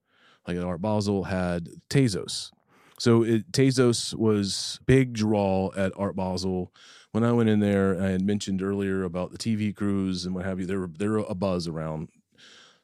Like 0.48 0.58
Art 0.58 0.82
Basel 0.82 1.26
had 1.26 1.70
Tezos. 1.90 2.52
So 3.00 3.24
it, 3.24 3.52
Tezos 3.52 4.16
was 4.16 4.80
big 4.86 5.14
draw 5.14 5.72
at 5.76 5.92
Art 5.96 6.16
Basel. 6.16 6.74
When 7.12 7.24
I 7.24 7.32
went 7.32 7.50
in 7.50 7.60
there, 7.60 8.00
I 8.02 8.10
had 8.10 8.22
mentioned 8.22 8.62
earlier 8.62 9.04
about 9.04 9.32
the 9.32 9.38
TV 9.38 9.76
crews 9.76 10.26
and 10.26 10.34
what 10.34 10.46
have 10.46 10.60
you. 10.60 10.66
There 10.66 10.80
were 10.80 10.90
there 10.98 11.12
were 11.12 11.26
a 11.30 11.36
buzz 11.36 11.68
around 11.68 12.10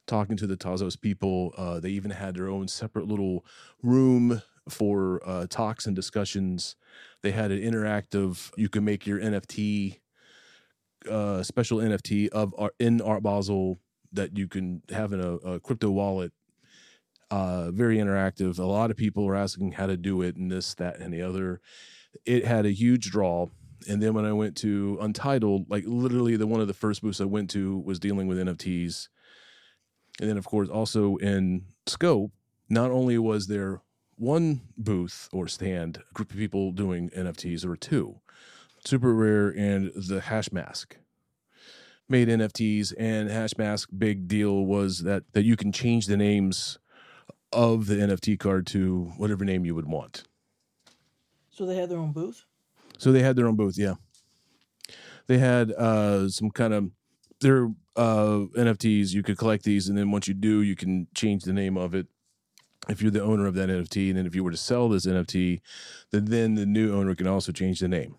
talking 0.09 0.35
to 0.37 0.47
the 0.47 0.57
Tezos 0.57 0.99
people. 0.99 1.53
Uh, 1.57 1.79
they 1.79 1.89
even 1.91 2.11
had 2.11 2.35
their 2.35 2.49
own 2.49 2.67
separate 2.67 3.07
little 3.07 3.45
room 3.81 4.41
for 4.67 5.21
uh, 5.25 5.47
talks 5.49 5.85
and 5.85 5.95
discussions. 5.95 6.75
They 7.21 7.31
had 7.31 7.51
an 7.51 7.59
interactive. 7.59 8.51
You 8.57 8.69
can 8.69 8.83
make 8.83 9.07
your 9.07 9.19
NFT 9.19 9.99
uh, 11.09 11.43
special 11.43 11.77
NFT 11.77 12.29
of 12.29 12.53
art 12.57 12.75
in 12.79 13.01
Art 13.01 13.23
Basel 13.23 13.79
that 14.11 14.37
you 14.37 14.47
can 14.47 14.81
have 14.89 15.13
in 15.13 15.21
a, 15.21 15.33
a 15.35 15.59
crypto 15.59 15.89
wallet. 15.91 16.33
Uh, 17.31 17.69
very 17.71 17.97
interactive. 17.97 18.57
A 18.57 18.63
lot 18.63 18.89
of 18.89 18.97
people 18.97 19.23
were 19.23 19.35
asking 19.35 19.73
how 19.73 19.85
to 19.85 19.95
do 19.95 20.21
it 20.23 20.35
and 20.35 20.51
this, 20.51 20.73
that, 20.75 20.99
and 20.99 21.13
the 21.13 21.21
other. 21.21 21.61
It 22.25 22.45
had 22.45 22.65
a 22.65 22.71
huge 22.71 23.11
draw. 23.11 23.47
And 23.87 24.01
then 24.01 24.13
when 24.13 24.25
I 24.25 24.33
went 24.33 24.57
to 24.57 24.97
Untitled, 24.99 25.69
like 25.69 25.83
literally 25.85 26.35
the 26.35 26.47
one 26.47 26.59
of 26.59 26.67
the 26.67 26.73
first 26.73 27.03
booths 27.03 27.21
I 27.21 27.25
went 27.25 27.51
to 27.51 27.77
was 27.77 27.99
dealing 27.99 28.27
with 28.27 28.39
NFTs. 28.39 29.09
And 30.19 30.29
then 30.29 30.37
of 30.37 30.45
course 30.45 30.69
also 30.69 31.15
in 31.17 31.65
Scope, 31.85 32.31
not 32.69 32.91
only 32.91 33.17
was 33.17 33.47
there 33.47 33.81
one 34.15 34.61
booth 34.77 35.29
or 35.31 35.47
stand, 35.47 35.97
a 35.97 36.13
group 36.13 36.31
of 36.31 36.37
people 36.37 36.71
doing 36.71 37.09
NFTs, 37.11 37.61
there 37.61 37.69
were 37.69 37.77
two. 37.77 38.19
Super 38.85 39.13
Rare 39.13 39.49
and 39.49 39.91
the 39.95 40.21
Hash 40.21 40.51
Mask 40.51 40.97
made 42.07 42.27
NFTs, 42.27 42.93
and 42.97 43.29
Hash 43.29 43.57
Mask 43.57 43.89
big 43.97 44.27
deal 44.27 44.65
was 44.65 44.99
that 44.99 45.23
that 45.33 45.43
you 45.43 45.55
can 45.55 45.71
change 45.71 46.07
the 46.07 46.17
names 46.17 46.79
of 47.51 47.87
the 47.87 47.95
NFT 47.95 48.39
card 48.39 48.67
to 48.67 49.11
whatever 49.17 49.45
name 49.45 49.65
you 49.65 49.75
would 49.75 49.87
want. 49.87 50.23
So 51.51 51.65
they 51.65 51.75
had 51.75 51.89
their 51.89 51.97
own 51.97 52.11
booth. 52.11 52.45
So 52.97 53.11
they 53.11 53.21
had 53.21 53.35
their 53.35 53.47
own 53.47 53.55
booth, 53.55 53.77
yeah. 53.77 53.95
They 55.27 55.37
had 55.37 55.71
uh, 55.71 56.29
some 56.29 56.51
kind 56.51 56.73
of 56.73 56.89
their 57.41 57.71
uh, 57.95 58.45
NFTs. 58.55 59.13
You 59.13 59.23
could 59.23 59.37
collect 59.37 59.63
these, 59.63 59.87
and 59.89 59.97
then 59.97 60.11
once 60.11 60.27
you 60.27 60.33
do, 60.33 60.61
you 60.61 60.75
can 60.75 61.07
change 61.13 61.43
the 61.43 61.53
name 61.53 61.77
of 61.77 61.93
it 61.93 62.07
if 62.87 63.01
you're 63.01 63.11
the 63.11 63.23
owner 63.23 63.45
of 63.45 63.55
that 63.55 63.69
NFT. 63.69 64.09
And 64.09 64.17
then 64.17 64.25
if 64.25 64.35
you 64.35 64.43
were 64.43 64.51
to 64.51 64.57
sell 64.57 64.89
this 64.89 65.05
NFT, 65.05 65.61
then 66.11 66.25
then 66.25 66.55
the 66.55 66.65
new 66.65 66.95
owner 66.95 67.15
can 67.15 67.27
also 67.27 67.51
change 67.51 67.79
the 67.79 67.87
name. 67.87 68.15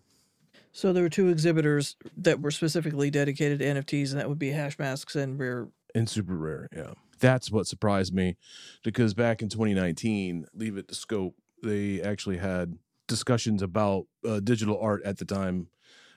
So 0.73 0.93
there 0.93 1.03
were 1.03 1.09
two 1.09 1.29
exhibitors 1.29 1.97
that 2.17 2.41
were 2.41 2.53
specifically 2.53 3.11
dedicated 3.11 3.59
to 3.59 3.65
NFTs, 3.65 4.11
and 4.11 4.21
that 4.21 4.29
would 4.29 4.39
be 4.39 4.51
Hash 4.51 4.79
Masks 4.79 5.17
and 5.17 5.39
Rare. 5.39 5.69
and 5.95 6.09
super 6.09 6.37
rare. 6.37 6.69
Yeah, 6.75 6.93
that's 7.19 7.51
what 7.51 7.67
surprised 7.67 8.15
me, 8.15 8.37
because 8.85 9.13
back 9.15 9.43
in 9.43 9.49
2019, 9.49 10.47
Leave 10.55 10.77
It 10.77 10.89
to 10.89 10.95
Scope, 10.95 11.35
they 11.63 12.01
actually 12.01 12.37
had 12.37 12.79
discussions 13.09 13.63
about 13.63 14.07
uh, 14.27 14.39
digital 14.39 14.79
art 14.81 15.03
at 15.05 15.19
the 15.19 15.25
time, 15.25 15.67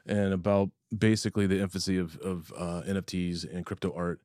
and 0.05 0.33
about 0.33 0.69
basically 0.97 1.47
the 1.47 1.59
emphasis 1.61 1.99
of 1.99 2.17
of 2.17 2.53
uh, 2.57 2.81
NFTs 2.87 3.51
and 3.51 3.65
crypto 3.65 3.93
art. 3.95 4.21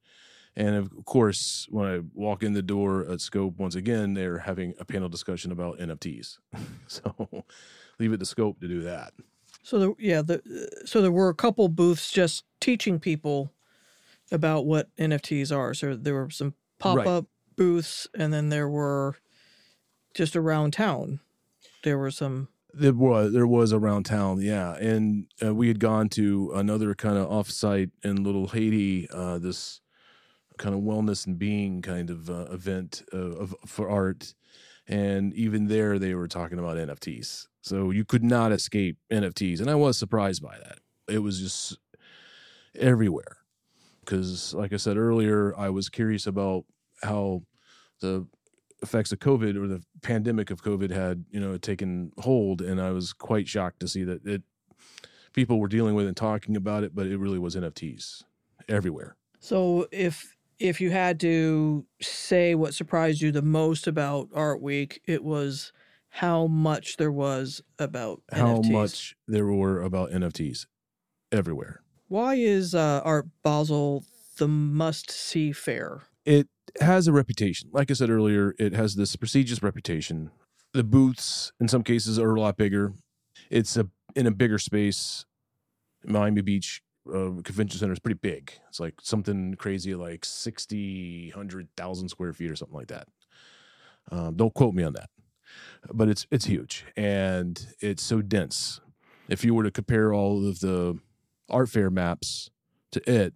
And 0.57 0.75
of 0.75 1.05
course, 1.05 1.67
when 1.71 1.87
I 1.87 2.01
walk 2.15 2.43
in 2.43 2.53
the 2.53 2.63
door 2.63 3.07
at 3.09 3.21
Scope 3.21 3.59
once 3.59 3.77
again, 3.77 4.15
they're 4.15 4.39
having 4.39 4.75
a 4.81 4.85
panel 4.85 5.09
discussion 5.09 5.53
about 5.53 5.79
NFTs. 5.79 6.39
so, 6.89 7.45
leave 8.01 8.13
it 8.13 8.19
to 8.19 8.27
Scope 8.27 8.61
to 8.61 8.67
do 8.67 8.83
that. 8.83 9.13
So 9.63 9.79
there, 9.79 9.93
yeah, 9.99 10.23
the 10.23 10.43
so 10.85 11.01
there 11.01 11.13
were 11.13 11.29
a 11.29 11.35
couple 11.35 11.69
booths 11.69 12.11
just 12.11 12.45
teaching 12.61 12.99
people 12.99 13.53
about 14.33 14.67
what 14.67 14.95
NFTs 14.97 15.55
are. 15.57 15.75
So 15.75 15.95
there 15.95 16.15
were 16.15 16.31
some 16.31 16.55
pop 16.79 17.07
up 17.07 17.27
booths, 17.57 18.07
and 18.15 18.33
then 18.33 18.49
there 18.49 18.69
were 18.69 19.17
just 20.15 20.37
around 20.37 20.73
town. 20.73 21.21
There 21.85 21.99
were 21.99 22.11
some 22.11 22.49
There 22.75 22.93
was 22.93 23.33
there 23.33 23.47
was 23.47 23.73
around 23.73 24.05
town, 24.05 24.41
yeah, 24.41 24.75
and 24.75 25.27
uh, 25.43 25.55
we 25.55 25.69
had 25.69 25.81
gone 25.81 26.09
to 26.11 26.53
another 26.55 26.95
kind 26.95 27.17
of 27.17 27.29
offsite 27.29 27.91
in 28.05 28.23
Little 28.23 28.49
Haiti, 28.49 29.09
uh, 29.11 29.39
this 29.39 29.81
kind 30.59 30.75
of 30.75 30.83
wellness 30.83 31.27
and 31.27 31.39
being 31.39 31.81
kind 31.81 32.11
of 32.11 32.29
uh, 32.29 32.47
event 32.51 33.03
uh, 33.13 33.17
of, 33.17 33.55
for 33.65 33.89
art, 33.89 34.35
and 34.87 35.33
even 35.35 35.69
there 35.69 35.99
they 35.99 36.15
were 36.15 36.29
talking 36.29 36.59
about 36.59 36.77
NFTs. 36.77 37.47
So 37.63 37.91
you 37.91 38.05
could 38.05 38.25
not 38.25 38.53
escape 38.53 38.99
NFTs, 39.11 39.61
and 39.61 39.71
I 39.71 39.75
was 39.75 39.99
surprised 39.99 40.43
by 40.43 40.59
that. 40.59 40.79
It 41.09 41.21
was 41.21 41.41
just 41.41 41.79
everywhere 42.79 43.39
because, 44.01 44.55
like 44.55 44.73
I 44.73 44.77
said 44.77 44.97
earlier, 44.97 45.55
I 45.57 45.71
was 45.71 45.89
curious 45.89 46.27
about 46.27 46.65
how 47.03 47.43
the 48.01 48.27
effects 48.83 49.13
of 49.13 49.19
COVID 49.19 49.57
or 49.57 49.67
the 49.67 49.83
pandemic 50.03 50.51
of 50.51 50.63
COVID 50.63 50.91
had, 50.91 51.25
you 51.31 51.41
know, 51.41 51.57
taken 51.59 52.13
hold, 52.19 52.61
and 52.61 52.81
I 52.81 52.91
was 52.91 53.13
quite 53.13 53.49
shocked 53.49 53.81
to 53.81 53.89
see 53.89 54.05
that 54.05 54.25
it 54.27 54.43
people 55.33 55.61
were 55.61 55.69
dealing 55.69 55.95
with 55.95 56.07
and 56.07 56.17
talking 56.17 56.57
about 56.57 56.85
it, 56.85 56.95
but 56.95 57.07
it 57.07 57.19
really 57.19 57.39
was 57.39 57.55
NFTs 57.55 58.25
everywhere. 58.69 59.17
So 59.41 59.87
if 59.93 60.37
if 60.59 60.81
you 60.81 60.91
had 60.91 61.21
to 61.21 61.87
say 62.03 62.55
what 62.55 62.75
surprised 62.75 63.21
you 63.21 63.31
the 63.31 63.43
most 63.43 63.87
about 63.87 64.29
Art 64.35 64.61
Week, 64.61 65.01
it 65.07 65.23
was 65.23 65.73
how 66.11 66.47
much 66.47 66.97
there 66.97 67.13
was 67.13 67.63
about 67.79 68.23
How 68.33 68.57
NFTs. 68.57 68.71
much 68.73 69.17
there 69.27 69.47
were 69.47 69.83
about 69.83 70.11
NFTs 70.11 70.67
everywhere. 71.31 71.83
Why 72.09 72.35
is 72.35 72.75
uh, 72.75 73.03
Art 73.05 73.27
Basel 73.43 74.05
the 74.39 74.49
must 74.49 75.11
see 75.11 75.53
fair? 75.53 76.03
It 76.25 76.49
has 76.81 77.07
a 77.07 77.13
reputation. 77.13 77.71
Like 77.73 77.91
I 77.91 77.95
said 77.95 78.11
earlier, 78.11 78.55
it 78.59 78.73
has 78.75 78.95
this 78.95 79.15
prestigious 79.17 79.63
reputation. 79.63 80.31
The 80.73 80.85
booths, 80.85 81.53
in 81.61 81.69
some 81.69 81.83
cases, 81.83 82.19
are 82.19 82.35
a 82.35 82.41
lot 82.41 82.57
bigger. 82.57 82.93
It's 83.51 83.77
a 83.77 83.89
in 84.15 84.27
a 84.27 84.31
bigger 84.31 84.59
space. 84.59 85.25
Miami 86.05 86.43
Beach 86.43 86.83
uh, 87.09 87.41
Convention 87.43 87.79
Center 87.79 87.93
is 87.93 87.99
pretty 87.99 88.19
big. 88.21 88.53
It's 88.69 88.81
like 88.81 88.95
something 89.03 89.55
crazy, 89.55 89.95
like 89.95 90.25
60, 90.25 91.31
100,000 91.31 92.09
square 92.09 92.33
feet 92.33 92.51
or 92.51 92.57
something 92.57 92.77
like 92.77 92.89
that. 92.89 93.09
Um, 94.11 94.37
don't 94.37 94.55
quote 94.55 94.75
me 94.75 94.83
on 94.83 94.95
that, 94.95 95.11
but 95.93 96.09
it's 96.09 96.27
it's 96.31 96.47
huge 96.47 96.87
and 96.97 97.67
it's 97.81 98.03
so 98.03 98.23
dense. 98.23 98.81
If 99.29 99.45
you 99.45 99.55
were 99.55 99.65
to 99.65 99.71
compare 99.71 100.15
all 100.15 100.47
of 100.47 100.61
the 100.61 100.99
art 101.51 101.69
fair 101.69 101.91
maps 101.91 102.51
to 102.93 103.11
it, 103.11 103.35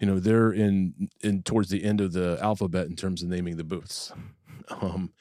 you 0.00 0.06
know 0.06 0.18
they're 0.18 0.52
in 0.52 1.10
in 1.20 1.42
towards 1.42 1.68
the 1.68 1.84
end 1.84 2.00
of 2.00 2.12
the 2.12 2.38
alphabet 2.42 2.86
in 2.86 2.96
terms 2.96 3.22
of 3.22 3.28
naming 3.28 3.56
the 3.56 3.64
booths. 3.64 4.12
Um, 4.80 5.12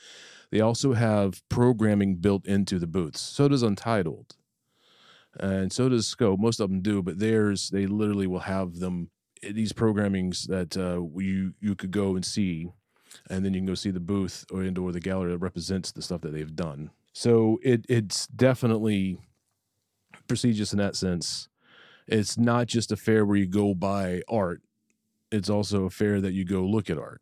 they 0.51 0.61
also 0.61 0.93
have 0.93 1.41
programming 1.49 2.15
built 2.15 2.47
into 2.47 2.79
the 2.79 2.87
booths. 2.87 3.21
So 3.21 3.47
does 3.47 3.61
Untitled, 3.61 4.35
and 5.39 5.71
so 5.71 5.89
does 5.89 6.07
Scope. 6.07 6.39
Most 6.39 6.59
of 6.59 6.69
them 6.69 6.81
do, 6.81 7.03
but 7.03 7.19
theirs 7.19 7.69
they 7.69 7.85
literally 7.85 8.27
will 8.27 8.39
have 8.39 8.79
them 8.79 9.11
these 9.41 9.73
programmings 9.73 10.47
that 10.47 10.77
uh, 10.77 11.01
you 11.19 11.53
you 11.59 11.75
could 11.75 11.91
go 11.91 12.15
and 12.15 12.25
see, 12.25 12.69
and 13.29 13.45
then 13.45 13.53
you 13.53 13.59
can 13.59 13.67
go 13.67 13.75
see 13.75 13.91
the 13.91 13.99
booth 13.99 14.45
or 14.51 14.61
and 14.61 14.77
or 14.77 14.91
the 14.91 14.99
gallery 14.99 15.31
that 15.31 15.37
represents 15.39 15.91
the 15.91 16.01
stuff 16.01 16.21
that 16.21 16.33
they've 16.33 16.55
done. 16.55 16.91
So 17.13 17.59
it 17.63 17.85
it's 17.89 18.27
definitely 18.27 19.19
prestigious 20.27 20.73
in 20.73 20.79
that 20.79 20.95
sense. 20.95 21.49
It's 22.07 22.37
not 22.37 22.67
just 22.67 22.91
a 22.91 22.97
fair 22.97 23.25
where 23.25 23.37
you 23.37 23.47
go 23.47 23.73
buy 23.73 24.21
art; 24.27 24.61
it's 25.31 25.49
also 25.49 25.89
fair 25.89 26.21
that 26.21 26.33
you 26.33 26.45
go 26.45 26.61
look 26.61 26.89
at 26.89 26.97
art. 26.97 27.21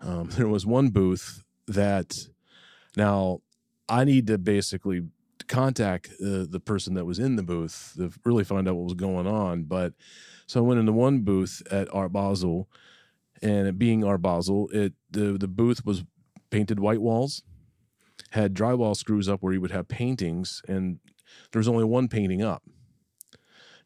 Um, 0.00 0.30
there 0.32 0.48
was 0.48 0.66
one 0.66 0.90
booth 0.90 1.42
that 1.66 2.28
now 2.96 3.40
I 3.88 4.04
need 4.04 4.26
to 4.28 4.38
basically 4.38 5.02
contact 5.48 6.08
uh, 6.20 6.46
the 6.48 6.60
person 6.64 6.94
that 6.94 7.04
was 7.04 7.18
in 7.18 7.36
the 7.36 7.42
booth 7.42 7.94
to 7.96 8.12
really 8.24 8.44
find 8.44 8.68
out 8.68 8.76
what 8.76 8.84
was 8.84 8.94
going 8.94 9.26
on. 9.26 9.64
But 9.64 9.92
so 10.46 10.60
I 10.60 10.66
went 10.66 10.80
into 10.80 10.92
one 10.92 11.20
booth 11.20 11.62
at 11.70 11.92
Art 11.94 12.12
Basel, 12.12 12.68
and 13.42 13.66
it 13.66 13.78
being 13.78 14.04
Art 14.04 14.22
Basel, 14.22 14.68
it 14.72 14.94
the 15.10 15.36
the 15.38 15.48
booth 15.48 15.84
was 15.84 16.04
painted 16.50 16.80
white 16.80 17.00
walls, 17.00 17.42
had 18.30 18.54
drywall 18.54 18.96
screws 18.96 19.28
up 19.28 19.42
where 19.42 19.52
you 19.52 19.60
would 19.60 19.70
have 19.70 19.88
paintings, 19.88 20.62
and 20.68 20.98
there 21.50 21.60
was 21.60 21.68
only 21.68 21.84
one 21.84 22.08
painting 22.08 22.42
up. 22.42 22.62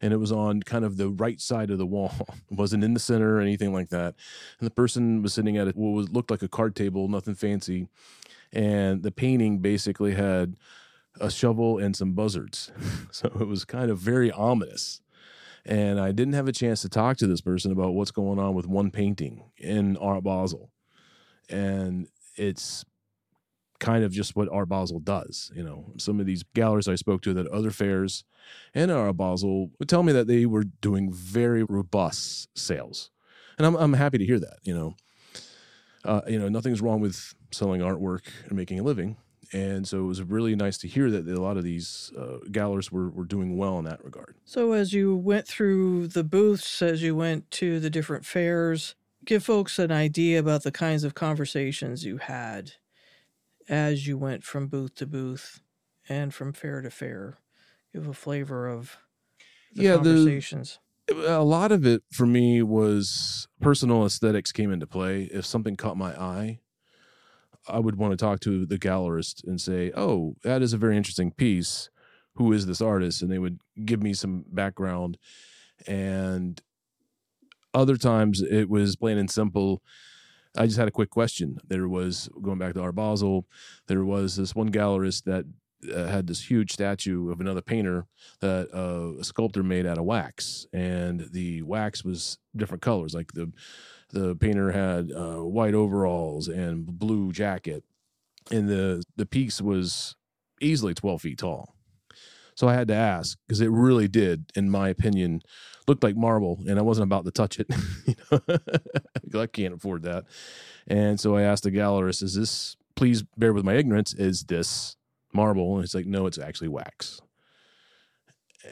And 0.01 0.13
it 0.13 0.17
was 0.17 0.31
on 0.31 0.61
kind 0.61 0.85
of 0.85 0.97
the 0.97 1.09
right 1.09 1.41
side 1.41 1.71
of 1.71 1.77
the 1.77 1.85
wall. 1.85 2.13
It 2.51 2.57
wasn't 2.57 2.83
in 2.83 2.93
the 2.93 2.99
center 2.99 3.35
or 3.35 3.41
anything 3.41 3.73
like 3.73 3.89
that. 3.89 4.15
And 4.59 4.65
the 4.65 4.71
person 4.71 5.21
was 5.21 5.33
sitting 5.33 5.57
at 5.57 5.75
what 5.75 5.89
was 5.89 6.09
looked 6.09 6.31
like 6.31 6.43
a 6.43 6.47
card 6.47 6.75
table, 6.75 7.07
nothing 7.07 7.35
fancy. 7.35 7.87
And 8.53 9.03
the 9.03 9.11
painting 9.11 9.59
basically 9.59 10.13
had 10.13 10.55
a 11.19 11.29
shovel 11.29 11.77
and 11.77 11.95
some 11.95 12.13
buzzards. 12.13 12.71
so 13.11 13.27
it 13.39 13.47
was 13.47 13.65
kind 13.65 13.91
of 13.91 13.97
very 13.97 14.31
ominous. 14.31 15.01
And 15.65 15.99
I 15.99 16.13
didn't 16.13 16.33
have 16.33 16.47
a 16.47 16.53
chance 16.53 16.81
to 16.83 16.89
talk 16.89 17.17
to 17.17 17.27
this 17.27 17.41
person 17.41 17.71
about 17.71 17.93
what's 17.93 18.11
going 18.11 18.39
on 18.39 18.53
with 18.53 18.67
one 18.67 18.89
painting 18.89 19.43
in 19.57 19.97
Art 19.97 20.23
Basel. 20.23 20.71
And 21.49 22.07
it's 22.37 22.85
kind 23.79 24.03
of 24.03 24.11
just 24.11 24.35
what 24.35 24.49
Art 24.51 24.69
Basel 24.69 24.99
does. 24.99 25.51
You 25.55 25.63
know, 25.63 25.93
some 25.97 26.19
of 26.19 26.25
these 26.25 26.43
galleries 26.53 26.87
I 26.87 26.95
spoke 26.95 27.21
to 27.23 27.33
that 27.35 27.47
other 27.47 27.71
fairs 27.71 28.23
and 28.73 28.91
Art 28.91 29.17
Basel 29.17 29.71
would 29.79 29.89
tell 29.89 30.03
me 30.03 30.13
that 30.13 30.27
they 30.27 30.45
were 30.45 30.63
doing 30.63 31.11
very 31.11 31.63
robust 31.63 32.49
sales. 32.57 33.11
And 33.57 33.65
I'm, 33.65 33.75
I'm 33.75 33.93
happy 33.93 34.17
to 34.17 34.25
hear 34.25 34.39
that, 34.39 34.59
you 34.63 34.73
know. 34.73 34.95
Uh, 36.05 36.21
you 36.27 36.39
know, 36.39 36.47
nothing's 36.47 36.79
wrong 36.79 37.01
with 37.01 37.33
selling 37.51 37.81
artwork 37.81 38.27
and 38.45 38.53
making 38.53 38.79
a 38.79 38.83
living 38.83 39.17
and 39.53 39.87
so 39.87 39.99
it 39.99 40.07
was 40.07 40.21
really 40.21 40.55
nice 40.55 40.77
to 40.79 40.87
hear 40.87 41.09
that 41.11 41.27
a 41.27 41.41
lot 41.41 41.57
of 41.57 41.63
these 41.63 42.11
uh, 42.17 42.37
galleries 42.51 42.91
were, 42.91 43.09
were 43.09 43.25
doing 43.25 43.57
well 43.57 43.79
in 43.79 43.85
that 43.85 44.03
regard. 44.03 44.35
So 44.45 44.73
as 44.73 44.93
you 44.93 45.15
went 45.15 45.47
through 45.47 46.07
the 46.07 46.23
booths, 46.23 46.81
as 46.81 47.01
you 47.01 47.15
went 47.15 47.49
to 47.51 47.79
the 47.79 47.89
different 47.89 48.25
fairs, 48.25 48.95
give 49.25 49.43
folks 49.43 49.79
an 49.79 49.91
idea 49.91 50.39
about 50.39 50.63
the 50.63 50.71
kinds 50.71 51.03
of 51.03 51.15
conversations 51.15 52.05
you 52.05 52.17
had 52.17 52.73
as 53.67 54.07
you 54.07 54.17
went 54.17 54.43
from 54.43 54.67
booth 54.67 54.95
to 54.95 55.05
booth 55.05 55.61
and 56.09 56.33
from 56.33 56.53
fair 56.53 56.81
to 56.81 56.89
fair. 56.89 57.37
Give 57.93 58.07
a 58.07 58.13
flavor 58.13 58.67
of 58.67 58.97
the 59.73 59.83
Yeah, 59.83 59.97
the- 59.97 60.13
conversations. 60.15 60.79
A 61.09 61.43
lot 61.43 61.71
of 61.71 61.85
it 61.85 62.03
for 62.11 62.25
me 62.25 62.61
was 62.61 63.47
personal 63.61 64.05
aesthetics 64.05 64.51
came 64.51 64.71
into 64.73 64.85
play. 64.85 65.23
If 65.31 65.45
something 65.45 65.77
caught 65.77 65.95
my 65.95 66.11
eye, 66.19 66.59
I 67.65 67.79
would 67.79 67.95
want 67.95 68.11
to 68.11 68.17
talk 68.17 68.41
to 68.41 68.65
the 68.65 68.77
gallerist 68.77 69.43
and 69.45 69.59
say, 69.61 69.91
"Oh, 69.95 70.35
that 70.43 70.61
is 70.61 70.73
a 70.73 70.77
very 70.77 70.97
interesting 70.97 71.31
piece. 71.31 71.89
Who 72.35 72.51
is 72.51 72.65
this 72.65 72.81
artist?" 72.81 73.21
And 73.21 73.31
they 73.31 73.39
would 73.39 73.59
give 73.85 74.03
me 74.03 74.13
some 74.13 74.43
background. 74.51 75.17
And 75.85 76.61
other 77.73 77.95
times 77.95 78.41
it 78.41 78.69
was 78.69 78.95
plain 78.97 79.17
and 79.17 79.31
simple. 79.31 79.81
I 80.57 80.65
just 80.65 80.77
had 80.77 80.87
a 80.87 80.91
quick 80.91 81.09
question. 81.09 81.59
There 81.67 81.87
was 81.87 82.29
going 82.41 82.57
back 82.57 82.73
to 82.73 82.81
Art 82.81 82.95
Basel. 82.95 83.45
There 83.87 84.03
was 84.03 84.35
this 84.35 84.55
one 84.55 84.71
gallerist 84.71 85.23
that 85.23 85.45
uh, 85.93 86.07
had 86.07 86.27
this 86.27 86.49
huge 86.49 86.71
statue 86.71 87.31
of 87.31 87.39
another 87.39 87.61
painter 87.61 88.07
that 88.41 88.69
uh, 88.73 89.19
a 89.19 89.23
sculptor 89.23 89.63
made 89.63 89.85
out 89.85 89.97
of 89.97 90.05
wax, 90.05 90.65
and 90.73 91.27
the 91.31 91.61
wax 91.61 92.03
was 92.03 92.37
different 92.55 92.81
colors. 92.81 93.13
Like 93.13 93.31
the 93.33 93.51
the 94.09 94.35
painter 94.35 94.71
had 94.71 95.11
uh, 95.11 95.43
white 95.43 95.75
overalls 95.75 96.47
and 96.47 96.85
blue 96.85 97.31
jacket, 97.31 97.83
and 98.51 98.67
the 98.67 99.03
the 99.15 99.25
piece 99.25 99.61
was 99.61 100.15
easily 100.59 100.93
twelve 100.93 101.21
feet 101.21 101.37
tall. 101.39 101.76
So 102.57 102.67
I 102.67 102.73
had 102.73 102.87
to 102.87 102.95
ask 102.95 103.37
because 103.45 103.61
it 103.61 103.69
really 103.69 104.07
did, 104.07 104.51
in 104.55 104.71
my 104.71 104.89
opinion, 104.89 105.43
looked 105.87 106.01
like 106.01 106.17
marble, 106.17 106.57
and 106.67 106.79
I 106.79 106.81
wasn't 106.81 107.03
about 107.03 107.23
to 107.25 107.31
touch 107.31 107.59
it. 107.59 107.67
you 108.07 108.15
know, 108.31 109.41
I 109.41 109.45
can't 109.45 109.75
afford 109.75 110.01
that. 110.03 110.25
And 110.87 111.19
so 111.19 111.35
I 111.35 111.43
asked 111.43 111.65
the 111.65 111.71
gallerist, 111.71 112.23
"Is 112.23 112.33
this? 112.33 112.75
Please 112.95 113.21
bear 113.37 113.53
with 113.53 113.63
my 113.63 113.75
ignorance. 113.75 114.15
Is 114.15 114.45
this 114.45 114.95
marble?" 115.31 115.75
And 115.75 115.83
it's 115.83 115.93
like, 115.93 116.07
"No, 116.07 116.25
it's 116.25 116.39
actually 116.39 116.69
wax." 116.69 117.21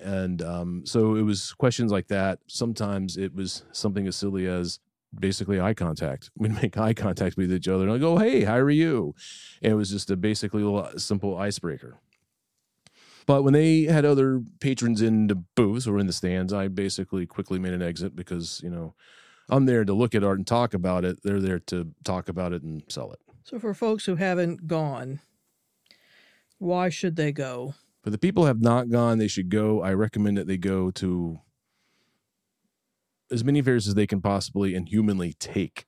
And 0.02 0.42
um, 0.42 0.82
so 0.88 1.14
it 1.14 1.22
was 1.22 1.54
questions 1.54 1.92
like 1.92 2.08
that. 2.08 2.40
Sometimes 2.48 3.18
it 3.18 3.36
was 3.36 3.66
something 3.72 4.08
as 4.08 4.16
silly 4.16 4.48
as 4.48 4.80
basically 5.18 5.62
eye 5.62 5.76
contact. 5.76 6.32
We'd 6.40 6.60
make 6.60 6.76
eye 6.76 6.96
contact 6.96 7.38
with 7.38 7.54
each 7.54 7.68
other 7.68 7.84
and 7.84 7.94
I 7.94 8.00
go, 8.00 8.18
"Hey, 8.18 8.46
how 8.46 8.58
are 8.58 8.72
you?" 8.72 9.14
And 9.62 9.74
it 9.74 9.76
was 9.76 9.92
just 9.92 10.10
a 10.10 10.18
basically 10.18 10.64
little 10.64 10.90
simple 10.98 11.38
icebreaker. 11.38 12.00
But 13.26 13.44
when 13.44 13.54
they 13.54 13.84
had 13.84 14.06
other 14.06 14.42
patrons 14.60 15.02
in 15.02 15.28
the 15.28 15.36
booths 15.36 15.88
or 15.88 15.98
in 15.98 16.08
the 16.08 16.14
stands, 16.14 16.54
I 16.54 16.68
basically 16.68 17.26
quickly 17.26 17.58
made 17.58 17.74
an 17.74 17.82
exit 17.82 18.16
because 18.16 18.62
you 18.64 18.70
know 18.70 18.94
I'm 19.50 19.66
there 19.66 19.86
to 19.86 19.94
look 19.94 20.16
at 20.16 20.24
art 20.24 20.38
and 20.38 20.48
talk 20.48 20.74
about 20.74 21.06
it. 21.06 21.20
They're 21.24 21.42
there 21.42 21.60
to 21.60 21.92
talk 22.04 22.30
about 22.30 22.54
it 22.54 22.62
and 22.64 22.84
sell 22.88 23.12
it. 23.12 23.20
So 23.44 23.60
for 23.60 23.74
folks 23.74 24.06
who 24.06 24.16
haven't 24.16 24.68
gone, 24.68 25.22
why 26.58 26.90
should 26.90 27.16
they 27.16 27.32
go? 27.32 27.76
But 28.04 28.12
the 28.12 28.18
people 28.18 28.44
who 28.44 28.48
have 28.48 28.62
not 28.62 28.90
gone, 28.90 29.18
they 29.18 29.28
should 29.28 29.50
go. 29.50 29.82
I 29.82 29.94
recommend 29.94 30.38
that 30.38 30.48
they 30.48 30.58
go 30.58 30.92
to 30.92 31.40
as 33.32 33.44
many 33.44 33.62
fairs 33.62 33.88
as 33.88 33.96
they 33.96 34.08
can 34.08 34.22
possibly 34.22 34.76
and 34.76 34.88
humanly 34.88 35.34
take. 35.34 35.86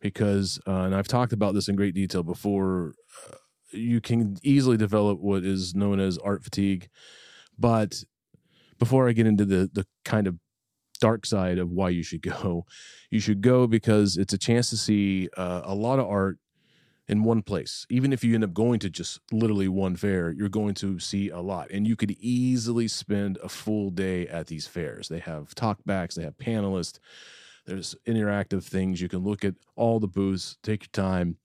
Because, 0.00 0.60
uh, 0.66 0.82
and 0.82 0.94
I've 0.94 1.08
talked 1.08 1.32
about 1.32 1.54
this 1.54 1.68
in 1.68 1.76
great 1.76 1.94
detail 1.94 2.22
before, 2.22 2.94
uh, 3.28 3.36
you 3.72 4.00
can 4.00 4.36
easily 4.42 4.76
develop 4.76 5.20
what 5.20 5.44
is 5.44 5.74
known 5.74 6.00
as 6.00 6.18
art 6.18 6.42
fatigue. 6.42 6.88
But 7.58 8.04
before 8.78 9.08
I 9.08 9.12
get 9.12 9.26
into 9.26 9.44
the 9.44 9.70
the 9.72 9.86
kind 10.04 10.26
of 10.26 10.36
dark 11.00 11.24
side 11.24 11.58
of 11.58 11.70
why 11.70 11.88
you 11.90 12.02
should 12.02 12.22
go, 12.42 12.66
you 13.10 13.20
should 13.20 13.40
go 13.40 13.66
because 13.66 14.16
it's 14.16 14.32
a 14.32 14.38
chance 14.38 14.70
to 14.70 14.76
see 14.76 15.28
uh, 15.36 15.62
a 15.64 15.74
lot 15.74 15.98
of 15.98 16.06
art 16.06 16.38
in 17.10 17.24
one 17.24 17.42
place. 17.42 17.86
Even 17.90 18.12
if 18.12 18.22
you 18.22 18.34
end 18.36 18.44
up 18.44 18.54
going 18.54 18.78
to 18.78 18.88
just 18.88 19.18
literally 19.32 19.66
one 19.66 19.96
fair, 19.96 20.30
you're 20.30 20.48
going 20.48 20.74
to 20.74 21.00
see 21.00 21.28
a 21.28 21.40
lot. 21.40 21.68
And 21.72 21.86
you 21.86 21.96
could 21.96 22.12
easily 22.20 22.86
spend 22.86 23.36
a 23.42 23.48
full 23.48 23.90
day 23.90 24.28
at 24.28 24.46
these 24.46 24.68
fairs. 24.68 25.08
They 25.08 25.18
have 25.18 25.54
talkbacks, 25.56 26.14
they 26.14 26.22
have 26.22 26.38
panelists, 26.38 27.00
there's 27.66 27.96
interactive 28.06 28.62
things. 28.62 29.00
You 29.00 29.08
can 29.08 29.20
look 29.20 29.44
at 29.44 29.54
all 29.74 29.98
the 29.98 30.06
booths, 30.06 30.56
take 30.62 30.84
your 30.84 31.04
time. 31.04 31.36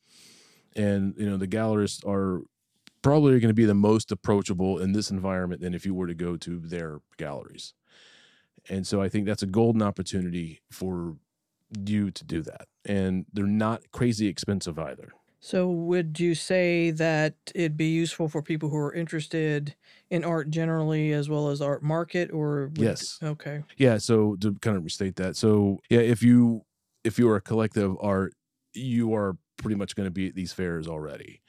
And, 0.76 1.14
you 1.18 1.30
know, 1.30 1.38
the 1.38 1.48
gallerists 1.48 2.06
are 2.08 2.42
probably 3.02 3.40
going 3.40 3.50
to 3.50 3.54
be 3.54 3.66
the 3.66 3.76
most 3.76 4.12
approachable 4.12 4.80
in 4.80 4.94
this 4.94 5.12
environment 5.12 5.62
than 5.62 5.74
if 5.74 5.86
you 5.86 5.94
were 5.94 6.08
to 6.08 6.16
go 6.16 6.38
to 6.38 6.60
their 6.60 7.00
galleries. 7.18 7.74
And 8.70 8.86
so 8.86 9.02
I 9.02 9.10
think 9.10 9.26
that's 9.26 9.44
a 9.44 9.48
golden 9.48 9.82
opportunity 9.82 10.62
for 10.72 11.18
you 11.86 12.12
to 12.12 12.24
do 12.24 12.42
that. 12.44 12.68
And 12.84 13.26
they're 13.34 13.46
not 13.46 13.92
crazy 13.92 14.28
expensive 14.28 14.80
either. 14.80 15.12
So, 15.40 15.70
would 15.70 16.20
you 16.20 16.34
say 16.34 16.90
that 16.92 17.36
it'd 17.54 17.78
be 17.78 17.90
useful 17.90 18.28
for 18.28 18.42
people 18.42 18.70
who 18.70 18.78
are 18.78 18.92
interested 18.94 19.76
in 20.10 20.24
art 20.24 20.50
generally 20.50 21.12
as 21.14 21.30
well 21.30 21.50
as 21.50 21.62
art 21.62 21.84
market, 21.84 22.32
or 22.32 22.72
would, 22.78 22.80
Yes. 22.80 23.20
Okay. 23.22 23.64
Yeah, 23.78 23.98
so 24.00 24.38
to 24.38 24.56
kind 24.56 24.76
of 24.76 24.84
restate 24.84 25.18
that. 25.18 25.36
So, 25.36 25.82
yeah, 25.90 26.00
if 26.00 26.24
you 26.24 26.64
if 27.04 27.20
you 27.20 27.30
are 27.30 27.36
a 27.36 27.42
collective 27.42 27.96
art, 28.02 28.34
you 28.74 29.14
are 29.14 29.38
pretty 29.58 29.76
much 29.76 29.96
going 29.96 30.08
to 30.08 30.12
be 30.12 30.28
at 30.28 30.36
these 30.36 30.54
fairs 30.54 30.88
already. 30.88 31.42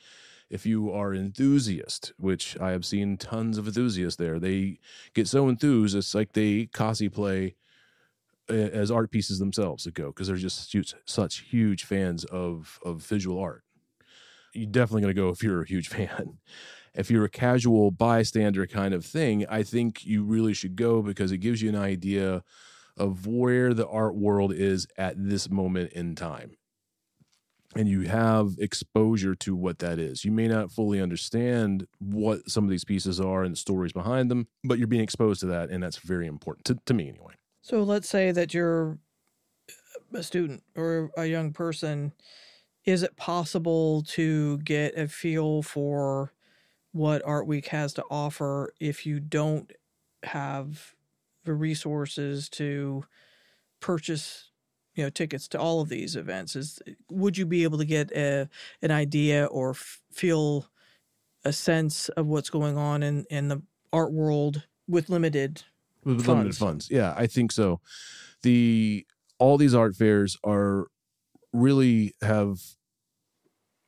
If 0.49 0.65
you 0.65 0.93
are 0.93 1.13
an 1.13 1.19
enthusiast, 1.19 2.13
which 2.19 2.57
I 2.61 2.71
have 2.71 2.85
seen 2.85 3.17
tons 3.17 3.59
of 3.59 3.67
enthusiasts 3.67 4.17
there, 4.17 4.39
they 4.39 4.79
get 5.13 5.27
so 5.27 5.49
enthused 5.49 5.97
it's 5.97 6.15
like 6.15 6.33
they 6.33 6.67
cosplay 6.67 7.55
as 8.49 8.91
art 8.91 9.11
pieces 9.11 9.39
themselves 9.39 9.85
to 9.85 9.91
go 9.91 10.07
because 10.09 10.29
they're 10.29 10.37
just 10.37 10.75
such 11.07 11.41
huge 11.41 11.85
fans 11.85 12.25
of 12.25 12.79
of 12.85 13.03
visual 13.03 13.41
art. 13.41 13.65
You're 14.53 14.71
definitely 14.71 15.03
going 15.03 15.15
to 15.15 15.21
go 15.21 15.29
if 15.31 15.43
you're 15.43 15.63
a 15.63 15.69
huge 15.69 15.89
fan. 15.97 16.39
If 16.95 17.11
you're 17.11 17.25
a 17.25 17.31
casual 17.31 17.91
bystander 17.91 18.67
kind 18.67 18.95
of 18.95 19.05
thing, 19.05 19.45
I 19.49 19.63
think 19.63 20.07
you 20.07 20.23
really 20.23 20.55
should 20.55 20.77
go 20.77 21.03
because 21.03 21.31
it 21.31 21.39
gives 21.39 21.61
you 21.61 21.69
an 21.69 21.77
idea 21.77 22.43
of 22.97 23.27
where 23.27 23.75
the 23.75 23.87
art 23.87 24.17
world 24.17 24.55
is 24.55 24.87
at 24.97 25.15
this 25.19 25.51
moment 25.51 25.93
in 25.93 26.15
time. 26.15 26.57
And 27.77 27.89
you 27.89 28.03
have 28.03 28.57
exposure 28.59 29.35
to 29.37 29.55
what 29.55 29.79
that 29.81 29.99
is. 29.99 30.25
You 30.25 30.33
may 30.33 30.49
not 30.49 30.73
fully 30.73 31.01
understand 31.01 31.87
what 31.99 32.49
some 32.51 32.65
of 32.65 32.71
these 32.71 32.85
pieces 32.85 33.21
are 33.21 33.45
and 33.45 33.53
the 33.53 33.59
stories 33.59 33.93
behind 33.93 34.31
them, 34.31 34.49
but 34.65 34.79
you're 34.79 34.87
being 34.87 35.03
exposed 35.03 35.41
to 35.41 35.47
that. 35.47 35.71
And 35.71 35.83
that's 35.83 35.99
very 35.99 36.27
important 36.27 36.65
to, 36.67 36.79
to 36.87 36.95
me, 36.95 37.09
anyway. 37.09 37.35
So, 37.63 37.83
let's 37.83 38.09
say 38.09 38.31
that 38.33 38.55
you're 38.55 38.99
a 40.15 40.23
student 40.23 40.63
or 40.77 41.11
a 41.17 41.27
young 41.27 41.53
person. 41.53 42.13
Is 42.85 43.03
it 43.03 43.17
possible 43.17 44.03
to 44.09 44.59
get 44.59 44.97
a 44.97 45.09
feel 45.09 45.63
for 45.63 46.33
what 46.93 47.23
Art 47.27 47.47
Week 47.47 47.67
has 47.69 47.93
to 47.95 48.05
offer 48.11 48.73
if 48.81 49.05
you 49.05 49.21
don't 49.21 49.71
have 50.23 50.95
the 51.45 51.53
resources 51.53 52.49
to 52.51 53.05
purchase 53.81 54.51
you 54.97 55.05
know 55.05 55.11
tickets 55.11 55.47
to 55.49 55.59
all 55.59 55.81
of 55.81 55.89
these 55.89 56.17
events 56.17 56.57
is 56.57 56.81
would 57.11 57.39
you 57.39 57.47
be 57.47 57.63
able 57.63 57.79
to 57.79 57.85
get 57.85 58.11
a, 58.13 58.49
an 58.83 58.91
idea 58.91 59.45
or 59.47 59.71
f- 59.71 60.01
feel 60.11 60.67
a 61.45 61.53
sense 61.53 62.09
of 62.11 62.27
what's 62.27 62.51
going 62.51 62.77
on 62.77 63.03
in, 63.03 63.25
in 63.31 63.49
the 63.49 63.63
art 63.93 64.13
world 64.13 64.67
with 64.89 65.09
limited 65.09 65.63
with 66.05 66.27
limited 66.27 66.57
Funds. 66.57 66.59
funds. 66.59 66.91
Yeah, 66.91 67.15
I 67.17 67.27
think 67.27 67.53
so. 67.53 67.81
The 68.43 69.07
all 69.39 69.59
these 69.59 69.75
art 69.75 69.95
fairs 69.95 70.37
are 70.45 70.87
really 71.53 72.15
have 72.23 72.61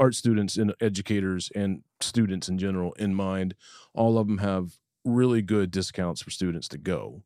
art 0.00 0.14
students 0.14 0.56
and 0.56 0.74
educators 0.80 1.50
and 1.54 1.82
students 2.00 2.48
in 2.48 2.58
general 2.58 2.92
in 2.94 3.14
mind. 3.14 3.54
All 3.94 4.18
of 4.18 4.26
them 4.26 4.38
have 4.38 4.72
really 5.04 5.42
good 5.42 5.70
discounts 5.70 6.22
for 6.22 6.30
students 6.30 6.68
to 6.68 6.78
go. 6.78 7.22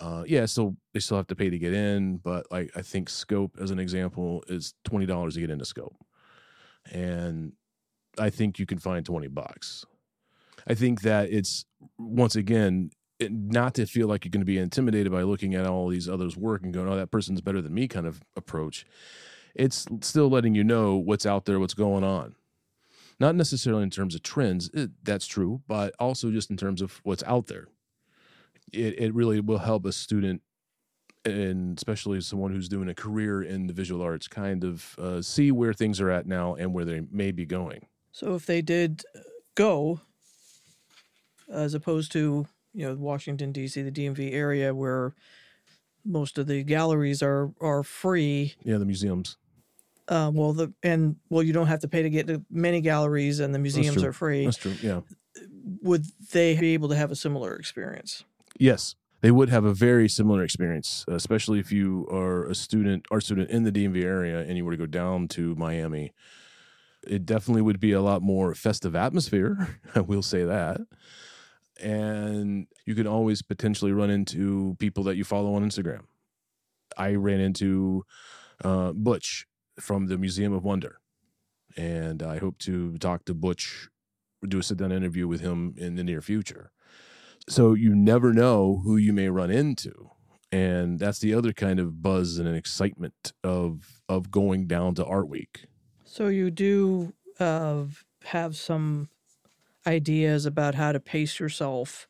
Uh, 0.00 0.24
yeah, 0.26 0.46
so 0.46 0.76
they 0.92 1.00
still 1.00 1.16
have 1.16 1.26
to 1.28 1.36
pay 1.36 1.50
to 1.50 1.58
get 1.58 1.72
in, 1.72 2.16
but 2.16 2.50
like 2.50 2.70
I 2.74 2.82
think 2.82 3.08
Scope, 3.08 3.56
as 3.60 3.70
an 3.70 3.78
example, 3.78 4.42
is 4.48 4.74
twenty 4.84 5.06
dollars 5.06 5.34
to 5.34 5.40
get 5.40 5.50
into 5.50 5.64
Scope, 5.64 5.96
and 6.90 7.52
I 8.18 8.30
think 8.30 8.58
you 8.58 8.66
can 8.66 8.78
find 8.78 9.04
twenty 9.04 9.28
bucks. 9.28 9.84
I 10.66 10.74
think 10.74 11.02
that 11.02 11.30
it's 11.30 11.66
once 11.98 12.36
again 12.36 12.90
it, 13.18 13.32
not 13.32 13.74
to 13.74 13.86
feel 13.86 14.08
like 14.08 14.24
you're 14.24 14.30
going 14.30 14.40
to 14.40 14.46
be 14.46 14.58
intimidated 14.58 15.12
by 15.12 15.22
looking 15.22 15.54
at 15.54 15.66
all 15.66 15.88
these 15.88 16.08
others' 16.08 16.36
work 16.36 16.62
and 16.62 16.72
going, 16.72 16.88
"Oh, 16.88 16.96
that 16.96 17.10
person's 17.10 17.40
better 17.40 17.60
than 17.60 17.74
me," 17.74 17.86
kind 17.88 18.06
of 18.06 18.20
approach. 18.36 18.86
It's 19.54 19.86
still 20.00 20.30
letting 20.30 20.54
you 20.54 20.64
know 20.64 20.96
what's 20.96 21.26
out 21.26 21.44
there, 21.44 21.60
what's 21.60 21.74
going 21.74 22.04
on. 22.04 22.34
Not 23.20 23.34
necessarily 23.34 23.82
in 23.82 23.90
terms 23.90 24.14
of 24.14 24.22
trends, 24.22 24.70
it, 24.72 24.90
that's 25.02 25.26
true, 25.26 25.62
but 25.68 25.94
also 25.98 26.30
just 26.30 26.50
in 26.50 26.56
terms 26.56 26.80
of 26.80 27.00
what's 27.04 27.22
out 27.24 27.46
there. 27.46 27.68
It 28.72 28.98
it 28.98 29.14
really 29.14 29.40
will 29.40 29.58
help 29.58 29.84
a 29.84 29.92
student, 29.92 30.42
and 31.24 31.76
especially 31.76 32.20
someone 32.20 32.52
who's 32.52 32.68
doing 32.68 32.88
a 32.88 32.94
career 32.94 33.42
in 33.42 33.66
the 33.66 33.72
visual 33.72 34.02
arts, 34.02 34.28
kind 34.28 34.64
of 34.64 34.98
uh, 34.98 35.22
see 35.22 35.52
where 35.52 35.72
things 35.72 36.00
are 36.00 36.10
at 36.10 36.26
now 36.26 36.54
and 36.54 36.72
where 36.72 36.84
they 36.84 37.02
may 37.10 37.30
be 37.32 37.46
going. 37.46 37.86
So 38.12 38.34
if 38.34 38.46
they 38.46 38.62
did 38.62 39.02
uh, 39.14 39.20
go, 39.54 40.00
as 41.52 41.74
opposed 41.74 42.12
to 42.12 42.46
you 42.74 42.86
know 42.86 42.94
Washington 42.94 43.52
D.C., 43.52 43.80
the 43.82 43.90
DMV 43.90 44.32
area 44.32 44.74
where 44.74 45.14
most 46.04 46.38
of 46.38 46.46
the 46.46 46.62
galleries 46.62 47.22
are 47.22 47.52
are 47.60 47.82
free. 47.82 48.54
Yeah, 48.64 48.78
the 48.78 48.84
museums. 48.84 49.36
Uh, 50.08 50.30
well, 50.34 50.52
the 50.52 50.72
and 50.82 51.16
well, 51.30 51.42
you 51.42 51.52
don't 51.52 51.68
have 51.68 51.80
to 51.80 51.88
pay 51.88 52.02
to 52.02 52.10
get 52.10 52.26
to 52.26 52.44
many 52.50 52.80
galleries, 52.80 53.40
and 53.40 53.54
the 53.54 53.58
museums 53.58 54.02
are 54.02 54.12
free. 54.12 54.44
That's 54.44 54.56
true. 54.56 54.74
Yeah. 54.82 55.00
Would 55.82 56.04
they 56.32 56.56
be 56.58 56.74
able 56.74 56.88
to 56.88 56.96
have 56.96 57.10
a 57.10 57.16
similar 57.16 57.54
experience? 57.54 58.24
Yes, 58.58 58.94
they 59.22 59.30
would 59.30 59.48
have 59.48 59.64
a 59.64 59.72
very 59.72 60.08
similar 60.08 60.42
experience, 60.42 61.04
especially 61.08 61.60
if 61.60 61.70
you 61.70 62.06
are 62.10 62.44
a 62.46 62.54
student, 62.54 63.06
art 63.10 63.22
student 63.22 63.50
in 63.50 63.62
the 63.62 63.72
DMV 63.72 64.02
area, 64.02 64.40
and 64.40 64.56
you 64.56 64.64
were 64.64 64.72
to 64.72 64.76
go 64.76 64.86
down 64.86 65.28
to 65.28 65.54
Miami. 65.54 66.12
It 67.06 67.24
definitely 67.24 67.62
would 67.62 67.80
be 67.80 67.92
a 67.92 68.00
lot 68.00 68.20
more 68.20 68.54
festive 68.54 68.96
atmosphere. 68.96 69.80
I 69.94 70.00
will 70.00 70.22
say 70.22 70.44
that, 70.44 70.80
and 71.80 72.66
you 72.84 72.96
can 72.96 73.06
always 73.06 73.42
potentially 73.42 73.92
run 73.92 74.10
into 74.10 74.76
people 74.80 75.04
that 75.04 75.16
you 75.16 75.24
follow 75.24 75.54
on 75.54 75.64
Instagram. 75.64 76.02
I 76.98 77.14
ran 77.14 77.40
into 77.40 78.04
uh, 78.64 78.92
Butch 78.92 79.46
from 79.80 80.06
the 80.06 80.18
Museum 80.18 80.52
of 80.52 80.64
Wonder, 80.64 80.98
and 81.76 82.24
I 82.24 82.38
hope 82.38 82.58
to 82.60 82.98
talk 82.98 83.24
to 83.26 83.34
Butch, 83.34 83.88
do 84.46 84.58
a 84.58 84.62
sit 84.64 84.78
down 84.78 84.90
interview 84.90 85.28
with 85.28 85.40
him 85.40 85.74
in 85.78 85.94
the 85.94 86.02
near 86.02 86.20
future 86.20 86.72
so 87.48 87.74
you 87.74 87.94
never 87.94 88.32
know 88.32 88.80
who 88.84 88.96
you 88.96 89.12
may 89.12 89.28
run 89.28 89.50
into 89.50 90.10
and 90.50 90.98
that's 90.98 91.18
the 91.18 91.32
other 91.34 91.52
kind 91.52 91.80
of 91.80 92.02
buzz 92.02 92.38
and 92.38 92.48
excitement 92.54 93.32
of 93.42 94.02
of 94.08 94.30
going 94.30 94.66
down 94.66 94.94
to 94.94 95.04
art 95.04 95.28
week 95.28 95.64
So 96.04 96.28
you 96.28 96.50
do 96.50 97.12
uh, 97.40 97.84
have 98.24 98.56
some 98.56 99.08
ideas 99.86 100.46
about 100.46 100.74
how 100.74 100.92
to 100.92 101.00
pace 101.00 101.40
yourself 101.40 102.06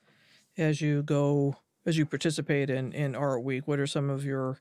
as 0.58 0.80
you 0.80 1.02
go 1.02 1.56
as 1.86 1.96
you 1.96 2.04
participate 2.06 2.68
in 2.68 2.92
in 2.92 3.14
Art 3.14 3.42
Week. 3.42 3.66
What 3.66 3.78
are 3.78 3.86
some 3.86 4.10
of 4.10 4.24
your 4.24 4.58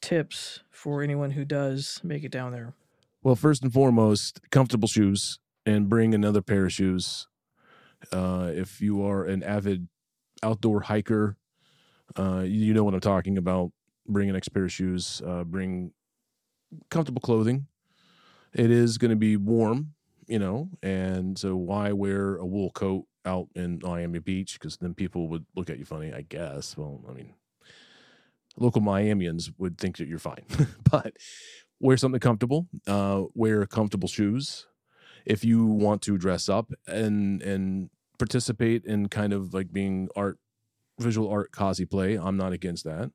tips 0.00 0.60
for 0.70 1.02
anyone 1.02 1.32
who 1.32 1.44
does 1.44 2.00
make 2.02 2.24
it 2.24 2.32
down 2.32 2.52
there? 2.52 2.74
well 3.22 3.34
first 3.36 3.62
and 3.64 3.72
foremost 3.72 4.40
comfortable 4.50 4.86
shoes 4.88 5.40
and 5.64 5.88
bring 5.88 6.14
another 6.14 6.40
pair 6.42 6.66
of 6.66 6.72
shoes 6.72 7.26
uh, 8.12 8.50
if 8.54 8.80
you 8.80 9.02
are 9.04 9.24
an 9.24 9.42
avid 9.42 9.88
outdoor 10.46 10.80
hiker 10.82 11.36
uh, 12.16 12.44
you 12.46 12.72
know 12.72 12.84
what 12.84 12.94
i'm 12.94 13.00
talking 13.00 13.36
about. 13.38 13.72
Bring 14.08 14.30
an 14.30 14.36
extra 14.36 14.52
pair 14.52 14.64
of 14.64 14.72
shoes 14.72 15.20
uh, 15.26 15.42
bring 15.44 15.92
comfortable 16.90 17.20
clothing. 17.20 17.66
It 18.54 18.70
is 18.70 18.98
going 18.98 19.10
to 19.10 19.16
be 19.16 19.36
warm 19.36 19.94
you 20.28 20.38
know 20.38 20.70
and 20.82 21.38
so 21.38 21.54
why 21.56 21.92
wear 21.92 22.36
a 22.36 22.46
wool 22.46 22.70
coat 22.70 23.04
out 23.24 23.48
in 23.54 23.80
miami 23.82 24.18
beach? 24.20 24.54
Because 24.58 24.76
then 24.76 24.94
people 24.94 25.28
would 25.28 25.46
look 25.56 25.70
at 25.70 25.78
you 25.78 25.84
funny 25.84 26.12
i 26.12 26.22
guess. 26.22 26.76
Well 26.76 27.00
i 27.08 27.12
mean 27.12 27.34
local 28.56 28.80
miamians 28.80 29.52
would 29.58 29.78
think 29.78 29.96
that 29.98 30.08
you're 30.08 30.18
fine. 30.18 30.44
But 30.90 31.14
wear 31.80 31.96
something 31.96 32.20
comfortable 32.20 32.68
uh, 32.86 33.24
wear 33.34 33.66
comfortable 33.66 34.08
shoes. 34.08 34.66
If 35.24 35.44
you 35.44 35.66
want 35.66 36.02
to 36.02 36.16
dress 36.16 36.48
up 36.48 36.70
and 36.86 37.42
and 37.42 37.90
participate 38.18 38.84
in 38.84 39.08
kind 39.08 39.32
of 39.32 39.54
like 39.54 39.72
being 39.72 40.08
art 40.16 40.38
visual 40.98 41.28
art 41.30 41.52
cosplay 41.52 42.22
i'm 42.22 42.36
not 42.36 42.52
against 42.52 42.84
that 42.84 43.10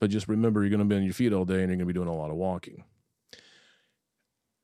but 0.00 0.10
just 0.10 0.28
remember 0.28 0.60
you're 0.62 0.70
going 0.70 0.80
to 0.80 0.84
be 0.84 0.96
on 0.96 1.04
your 1.04 1.14
feet 1.14 1.32
all 1.32 1.44
day 1.44 1.60
and 1.62 1.68
you're 1.68 1.76
going 1.76 1.80
to 1.80 1.86
be 1.86 1.92
doing 1.92 2.08
a 2.08 2.14
lot 2.14 2.30
of 2.30 2.36
walking 2.36 2.84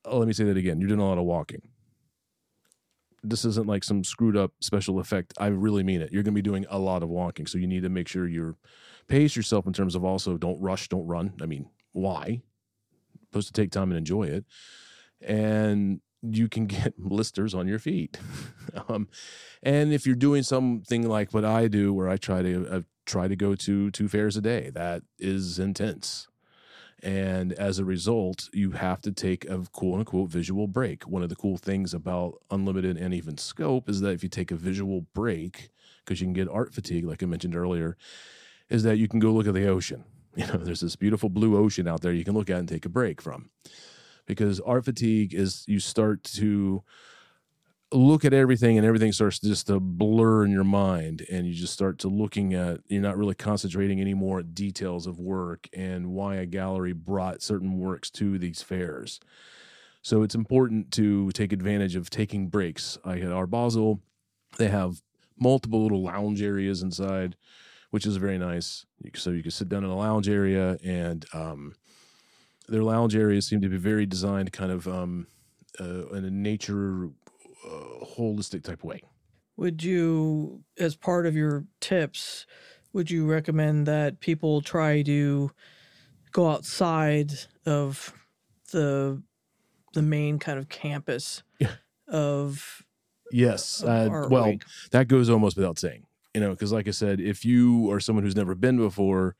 oh, 0.04 0.18
let 0.18 0.26
me 0.26 0.34
say 0.34 0.44
that 0.44 0.56
again 0.56 0.80
you're 0.80 0.88
doing 0.88 1.00
a 1.00 1.08
lot 1.08 1.18
of 1.18 1.24
walking 1.24 1.62
this 3.22 3.44
isn't 3.44 3.66
like 3.66 3.84
some 3.84 4.04
screwed 4.04 4.36
up 4.36 4.52
special 4.60 5.00
effect. 5.00 5.34
I 5.38 5.48
really 5.48 5.82
mean 5.82 6.00
it. 6.00 6.12
You're 6.12 6.22
going 6.22 6.34
to 6.34 6.38
be 6.38 6.42
doing 6.42 6.66
a 6.70 6.78
lot 6.78 7.02
of 7.02 7.08
walking, 7.08 7.46
so 7.46 7.58
you 7.58 7.66
need 7.66 7.82
to 7.82 7.88
make 7.88 8.08
sure 8.08 8.28
you're 8.28 8.56
pace 9.08 9.34
yourself 9.34 9.66
in 9.66 9.72
terms 9.72 9.94
of 9.94 10.04
also 10.04 10.36
don't 10.36 10.60
rush, 10.60 10.88
don't 10.88 11.06
run. 11.06 11.32
I 11.40 11.46
mean, 11.46 11.68
why? 11.92 12.42
Supposed 13.26 13.54
to 13.54 13.60
take 13.60 13.70
time 13.70 13.90
and 13.90 13.98
enjoy 13.98 14.24
it, 14.24 14.44
and 15.20 16.00
you 16.22 16.48
can 16.48 16.66
get 16.66 16.98
blisters 16.98 17.54
on 17.54 17.68
your 17.68 17.78
feet. 17.78 18.18
um, 18.88 19.08
and 19.62 19.92
if 19.92 20.06
you're 20.06 20.16
doing 20.16 20.42
something 20.42 21.08
like 21.08 21.32
what 21.32 21.44
I 21.44 21.68
do, 21.68 21.92
where 21.92 22.08
I 22.08 22.16
try 22.16 22.42
to 22.42 22.68
uh, 22.68 22.80
try 23.06 23.28
to 23.28 23.36
go 23.36 23.54
to 23.54 23.90
two 23.90 24.08
fairs 24.08 24.36
a 24.36 24.40
day, 24.40 24.70
that 24.74 25.02
is 25.18 25.58
intense. 25.58 26.28
And 27.00 27.52
as 27.52 27.78
a 27.78 27.84
result, 27.84 28.48
you 28.52 28.72
have 28.72 29.00
to 29.02 29.12
take 29.12 29.48
a 29.48 29.64
quote 29.72 30.00
unquote 30.00 30.30
visual 30.30 30.66
break. 30.66 31.06
One 31.06 31.22
of 31.22 31.28
the 31.28 31.36
cool 31.36 31.56
things 31.56 31.94
about 31.94 32.42
unlimited 32.50 32.96
and 32.96 33.14
even 33.14 33.38
scope 33.38 33.88
is 33.88 34.00
that 34.00 34.10
if 34.10 34.22
you 34.22 34.28
take 34.28 34.50
a 34.50 34.56
visual 34.56 35.06
break, 35.14 35.70
because 36.04 36.20
you 36.20 36.26
can 36.26 36.32
get 36.32 36.48
art 36.48 36.74
fatigue, 36.74 37.04
like 37.04 37.22
I 37.22 37.26
mentioned 37.26 37.54
earlier, 37.54 37.96
is 38.68 38.82
that 38.82 38.98
you 38.98 39.06
can 39.06 39.20
go 39.20 39.30
look 39.32 39.46
at 39.46 39.54
the 39.54 39.68
ocean. 39.68 40.04
You 40.36 40.46
know, 40.46 40.58
there's 40.58 40.82
this 40.82 40.94
beautiful 40.94 41.30
blue 41.30 41.56
ocean 41.56 41.88
out 41.88 42.00
there 42.00 42.12
you 42.12 42.22
can 42.22 42.34
look 42.34 42.48
at 42.48 42.58
and 42.58 42.68
take 42.68 42.86
a 42.86 42.88
break 42.88 43.20
from. 43.20 43.50
Because 44.28 44.60
art 44.60 44.84
fatigue 44.84 45.34
is 45.34 45.64
you 45.66 45.80
start 45.80 46.22
to 46.24 46.84
look 47.90 48.24
at 48.24 48.34
everything 48.34 48.76
and 48.76 48.86
everything 48.86 49.12
starts 49.12 49.40
just 49.40 49.66
to 49.66 49.80
blur 49.80 50.44
in 50.44 50.52
your 50.52 50.64
mind 50.64 51.24
and 51.32 51.46
you 51.46 51.54
just 51.54 51.72
start 51.72 51.98
to 51.98 52.08
looking 52.08 52.52
at 52.52 52.80
you're 52.88 53.00
not 53.00 53.16
really 53.16 53.34
concentrating 53.34 53.98
anymore 53.98 54.40
at 54.40 54.54
details 54.54 55.06
of 55.06 55.18
work 55.18 55.66
and 55.72 56.06
why 56.06 56.36
a 56.36 56.44
gallery 56.44 56.92
brought 56.92 57.40
certain 57.40 57.78
works 57.78 58.10
to 58.10 58.38
these 58.38 58.62
fairs. 58.62 59.18
So 60.02 60.22
it's 60.22 60.34
important 60.34 60.92
to 60.92 61.30
take 61.32 61.52
advantage 61.52 61.96
of 61.96 62.10
taking 62.10 62.48
breaks. 62.48 62.98
Like 63.04 63.22
at 63.22 63.32
art 63.32 63.50
basel. 63.50 64.00
They 64.58 64.68
have 64.68 65.02
multiple 65.38 65.82
little 65.82 66.02
lounge 66.02 66.42
areas 66.42 66.82
inside 66.82 67.36
which 67.90 68.06
is 68.06 68.16
very 68.16 68.38
nice. 68.38 68.84
So 69.14 69.30
you 69.30 69.42
can 69.42 69.50
sit 69.50 69.68
down 69.68 69.84
in 69.84 69.90
a 69.90 69.96
lounge 69.96 70.28
area 70.28 70.78
and 70.84 71.24
um, 71.32 71.74
their 72.68 72.82
lounge 72.82 73.16
areas 73.16 73.46
seem 73.46 73.60
to 73.60 73.68
be 73.68 73.76
very 73.76 74.06
designed 74.06 74.52
kind 74.52 74.70
of 74.72 74.86
um, 74.86 75.26
uh, 75.80 76.06
in 76.08 76.24
a 76.24 76.30
nature 76.30 77.06
uh, 77.66 78.04
holistic 78.16 78.62
type 78.62 78.84
way. 78.84 79.02
Would 79.56 79.82
you, 79.82 80.62
as 80.78 80.94
part 80.94 81.26
of 81.26 81.34
your 81.34 81.64
tips, 81.80 82.46
would 82.92 83.10
you 83.10 83.26
recommend 83.26 83.86
that 83.86 84.20
people 84.20 84.60
try 84.60 85.02
to 85.02 85.50
go 86.32 86.48
outside 86.50 87.32
of 87.66 88.12
the 88.72 89.22
the 89.94 90.02
main 90.02 90.38
kind 90.38 90.58
of 90.58 90.68
campus 90.68 91.42
Yeah. 91.58 91.72
of 92.06 92.84
Yes. 93.32 93.82
of 93.82 93.88
Uh, 93.88 94.28
well, 94.28 94.52
Week? 94.52 94.62
that 94.92 95.08
goes 95.08 95.28
almost 95.28 95.56
without 95.56 95.78
saying, 95.78 96.06
you 96.34 96.40
know, 96.40 96.50
because 96.50 96.72
like 96.72 96.86
I 96.86 96.92
said, 96.92 97.20
if 97.20 97.44
you 97.44 97.90
are 97.90 98.00
someone 98.00 98.24
who's 98.24 98.36
never 98.36 98.54
been 98.54 98.76
before, 98.76 99.34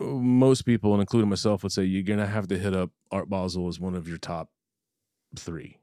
most 0.00 0.62
people, 0.62 0.92
and 0.92 1.00
including 1.00 1.30
myself, 1.30 1.62
would 1.62 1.72
say 1.72 1.84
you're 1.84 2.02
going 2.02 2.18
to 2.18 2.26
have 2.26 2.48
to 2.48 2.58
hit 2.58 2.74
up 2.74 2.90
Art 3.10 3.28
Basel 3.28 3.68
as 3.68 3.78
one 3.78 3.94
of 3.94 4.08
your 4.08 4.18
top 4.18 4.50
three. 5.36 5.78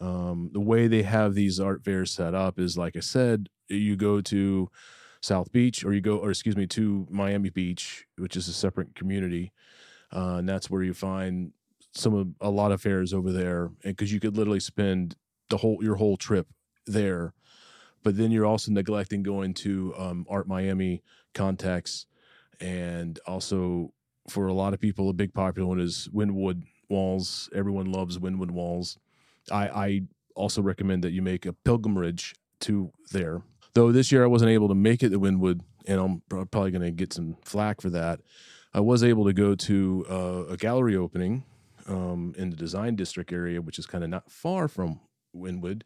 Um, 0.00 0.50
the 0.52 0.60
way 0.60 0.86
they 0.86 1.02
have 1.02 1.34
these 1.34 1.60
art 1.60 1.84
fairs 1.84 2.12
set 2.12 2.34
up 2.34 2.58
is, 2.58 2.78
like 2.78 2.96
I 2.96 3.00
said, 3.00 3.48
you 3.68 3.96
go 3.96 4.20
to 4.22 4.70
South 5.20 5.52
Beach 5.52 5.84
or 5.84 5.92
you 5.92 6.00
go, 6.00 6.16
or 6.16 6.30
excuse 6.30 6.56
me, 6.56 6.66
to 6.68 7.06
Miami 7.10 7.50
Beach, 7.50 8.06
which 8.16 8.36
is 8.36 8.48
a 8.48 8.52
separate 8.52 8.94
community. 8.94 9.52
Uh, 10.14 10.36
and 10.36 10.48
that's 10.48 10.70
where 10.70 10.82
you 10.82 10.94
find 10.94 11.52
some 11.94 12.14
of 12.14 12.28
a 12.40 12.50
lot 12.50 12.72
of 12.72 12.80
fairs 12.80 13.12
over 13.12 13.32
there. 13.32 13.64
And 13.84 13.96
because 13.96 14.12
you 14.12 14.20
could 14.20 14.36
literally 14.36 14.60
spend 14.60 15.16
the 15.50 15.58
whole, 15.58 15.78
your 15.82 15.96
whole 15.96 16.16
trip 16.16 16.48
there. 16.86 17.34
But 18.02 18.16
then 18.16 18.30
you're 18.30 18.46
also 18.46 18.72
neglecting 18.72 19.22
going 19.22 19.54
to 19.54 19.94
um, 19.96 20.26
Art 20.28 20.48
Miami 20.48 21.02
Context. 21.34 22.06
And 22.60 23.18
also, 23.26 23.92
for 24.28 24.46
a 24.46 24.52
lot 24.52 24.74
of 24.74 24.80
people, 24.80 25.08
a 25.08 25.12
big 25.12 25.34
popular 25.34 25.68
one 25.68 25.80
is 25.80 26.08
Wynwood 26.12 26.62
Walls. 26.88 27.48
Everyone 27.54 27.90
loves 27.90 28.18
Wynwood 28.18 28.50
Walls. 28.50 28.98
I, 29.50 29.68
I 29.68 30.00
also 30.34 30.62
recommend 30.62 31.02
that 31.04 31.12
you 31.12 31.22
make 31.22 31.46
a 31.46 31.52
pilgrimage 31.52 32.34
to 32.60 32.92
there. 33.10 33.42
Though 33.74 33.90
this 33.90 34.12
year 34.12 34.22
I 34.22 34.28
wasn't 34.28 34.50
able 34.50 34.68
to 34.68 34.74
make 34.74 35.02
it 35.02 35.10
to 35.10 35.20
Wynwood, 35.20 35.60
and 35.86 36.00
I'm 36.00 36.46
probably 36.48 36.70
going 36.70 36.82
to 36.82 36.90
get 36.90 37.12
some 37.12 37.36
flack 37.42 37.80
for 37.80 37.90
that. 37.90 38.20
I 38.74 38.80
was 38.80 39.02
able 39.02 39.24
to 39.24 39.32
go 39.32 39.54
to 39.54 40.06
uh, 40.08 40.44
a 40.52 40.56
gallery 40.56 40.96
opening 40.96 41.44
um, 41.86 42.34
in 42.38 42.50
the 42.50 42.56
Design 42.56 42.96
District 42.96 43.32
area, 43.32 43.60
which 43.60 43.78
is 43.78 43.86
kind 43.86 44.04
of 44.04 44.10
not 44.10 44.30
far 44.30 44.68
from 44.68 45.00
Wynwood. 45.34 45.82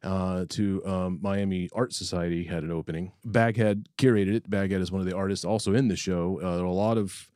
Uh, 0.00 0.44
to 0.48 0.80
um, 0.86 1.18
Miami 1.20 1.68
Art 1.72 1.92
Society 1.92 2.44
had 2.44 2.62
an 2.62 2.70
opening. 2.70 3.10
Baghead 3.24 3.88
curated 3.98 4.32
it. 4.32 4.48
Baghead 4.48 4.80
is 4.80 4.92
one 4.92 5.00
of 5.00 5.08
the 5.08 5.16
artists 5.16 5.44
also 5.44 5.74
in 5.74 5.88
the 5.88 5.96
show. 5.96 6.38
Uh, 6.40 6.54
there 6.54 6.64
are 6.64 6.68
a 6.68 6.72
lot 6.72 6.96
of 6.96 7.28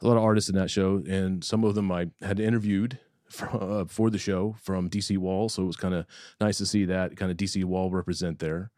a 0.00 0.06
lot 0.06 0.16
of 0.16 0.22
artists 0.22 0.48
in 0.48 0.56
that 0.56 0.70
show, 0.70 1.02
and 1.08 1.42
some 1.42 1.64
of 1.64 1.74
them 1.74 1.90
I 1.90 2.10
had 2.22 2.38
interviewed 2.38 3.00
uh, 3.40 3.84
for 3.86 4.10
the 4.10 4.18
show 4.18 4.54
from 4.62 4.88
DC 4.88 5.18
Wall. 5.18 5.48
So 5.48 5.62
it 5.62 5.66
was 5.66 5.76
kind 5.76 5.94
of 5.94 6.06
nice 6.40 6.58
to 6.58 6.66
see 6.66 6.84
that 6.84 7.16
kind 7.16 7.30
of 7.30 7.36
DC 7.36 7.64
Wall 7.64 7.90
represent 7.90 8.38
there. 8.38 8.70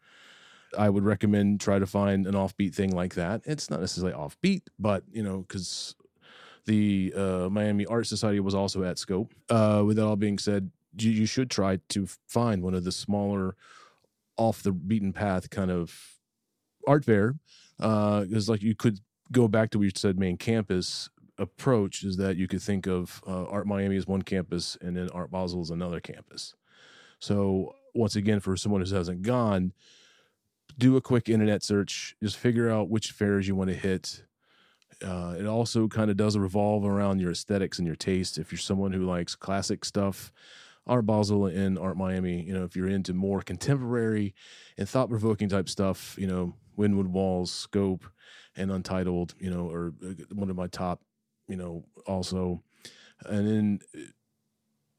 I 0.77 0.89
would 0.89 1.03
recommend 1.03 1.61
try 1.61 1.79
to 1.79 1.85
find 1.85 2.27
an 2.27 2.33
offbeat 2.33 2.73
thing 2.73 2.91
like 2.91 3.15
that. 3.15 3.41
It's 3.45 3.69
not 3.69 3.79
necessarily 3.79 4.17
offbeat, 4.17 4.63
but 4.77 5.03
you 5.11 5.23
know, 5.23 5.39
because 5.47 5.95
the 6.65 7.13
uh, 7.15 7.49
Miami 7.49 7.85
Art 7.85 8.07
Society 8.07 8.39
was 8.39 8.53
also 8.53 8.83
at 8.83 8.99
Scope. 8.99 9.33
Uh, 9.49 9.83
with 9.85 9.97
that 9.97 10.05
all 10.05 10.15
being 10.15 10.37
said, 10.37 10.69
you, 10.97 11.11
you 11.11 11.25
should 11.25 11.49
try 11.49 11.79
to 11.89 12.07
find 12.27 12.61
one 12.61 12.73
of 12.73 12.83
the 12.83 12.91
smaller, 12.91 13.55
off 14.37 14.63
the 14.63 14.71
beaten 14.71 15.13
path 15.13 15.49
kind 15.49 15.71
of 15.71 16.17
art 16.87 17.05
fair. 17.05 17.35
Because 17.77 18.49
like 18.49 18.61
you 18.61 18.75
could 18.75 18.99
go 19.31 19.47
back 19.47 19.71
to 19.71 19.79
what 19.79 19.85
you 19.85 19.91
said, 19.95 20.19
main 20.19 20.37
campus 20.37 21.09
approach 21.37 22.03
is 22.03 22.17
that 22.17 22.37
you 22.37 22.47
could 22.47 22.61
think 22.61 22.87
of 22.87 23.21
uh, 23.27 23.45
Art 23.45 23.67
Miami 23.67 23.95
as 23.95 24.07
one 24.07 24.21
campus 24.23 24.77
and 24.81 24.97
then 24.97 25.09
Art 25.09 25.31
Basel 25.31 25.61
is 25.61 25.69
another 25.69 25.99
campus. 25.99 26.55
So 27.19 27.75
once 27.93 28.15
again, 28.15 28.39
for 28.39 28.55
someone 28.55 28.83
who 28.83 28.95
hasn't 28.95 29.21
gone, 29.21 29.73
do 30.77 30.97
a 30.97 31.01
quick 31.01 31.29
internet 31.29 31.63
search. 31.63 32.15
Just 32.21 32.37
figure 32.37 32.69
out 32.69 32.89
which 32.89 33.11
fairs 33.11 33.47
you 33.47 33.55
want 33.55 33.69
to 33.69 33.75
hit. 33.75 34.23
Uh, 35.03 35.35
it 35.37 35.45
also 35.45 35.87
kind 35.87 36.09
of 36.09 36.17
does 36.17 36.37
revolve 36.37 36.85
around 36.85 37.19
your 37.19 37.31
aesthetics 37.31 37.77
and 37.77 37.85
your 37.85 37.95
taste. 37.95 38.37
If 38.37 38.51
you're 38.51 38.59
someone 38.59 38.91
who 38.91 39.05
likes 39.05 39.35
classic 39.35 39.85
stuff, 39.85 40.31
Art 40.87 41.05
Basel 41.05 41.45
and 41.45 41.77
Art 41.77 41.97
Miami, 41.97 42.41
you 42.41 42.53
know, 42.53 42.63
if 42.63 42.75
you're 42.75 42.87
into 42.87 43.13
more 43.13 43.41
contemporary 43.41 44.33
and 44.77 44.87
thought 44.87 45.09
provoking 45.09 45.49
type 45.49 45.69
stuff, 45.69 46.15
you 46.17 46.27
know, 46.27 46.53
Wynwood 46.77 47.07
Walls, 47.07 47.51
Scope, 47.51 48.05
and 48.55 48.71
Untitled, 48.71 49.35
you 49.39 49.49
know, 49.49 49.69
are 49.69 49.93
uh, 50.03 50.13
one 50.33 50.49
of 50.49 50.55
my 50.55 50.67
top, 50.67 51.01
you 51.47 51.55
know, 51.55 51.83
also. 52.05 52.63
And 53.25 53.47
then 53.47 53.79
uh, 53.95 53.99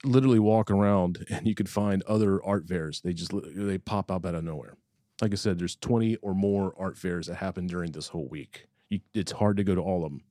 literally 0.05 0.39
walk 0.39 0.71
around 0.71 1.25
and 1.31 1.47
you 1.47 1.55
could 1.55 1.69
find 1.69 2.03
other 2.05 2.43
art 2.45 2.69
fairs. 2.69 3.01
They 3.01 3.13
just 3.13 3.33
they 3.55 3.79
pop 3.79 4.11
up 4.11 4.27
out 4.27 4.35
of 4.35 4.45
nowhere. 4.45 4.77
Like 5.21 5.33
I 5.33 5.37
said, 5.37 5.59
there's 5.59 5.77
20 5.77 6.17
or 6.17 6.35
more 6.35 6.75
art 6.79 6.97
fairs 6.97 7.27
that 7.27 7.37
happen 7.37 7.67
during 7.67 7.91
this 7.93 8.09
whole 8.09 8.29
week. 8.29 8.67
You, 8.89 9.01
it's 9.15 9.33
hard 9.33 9.57
to 9.57 9.65
go 9.65 9.75
to 9.75 9.81
all 9.81 10.05
of 10.05 10.13
them. 10.13 10.23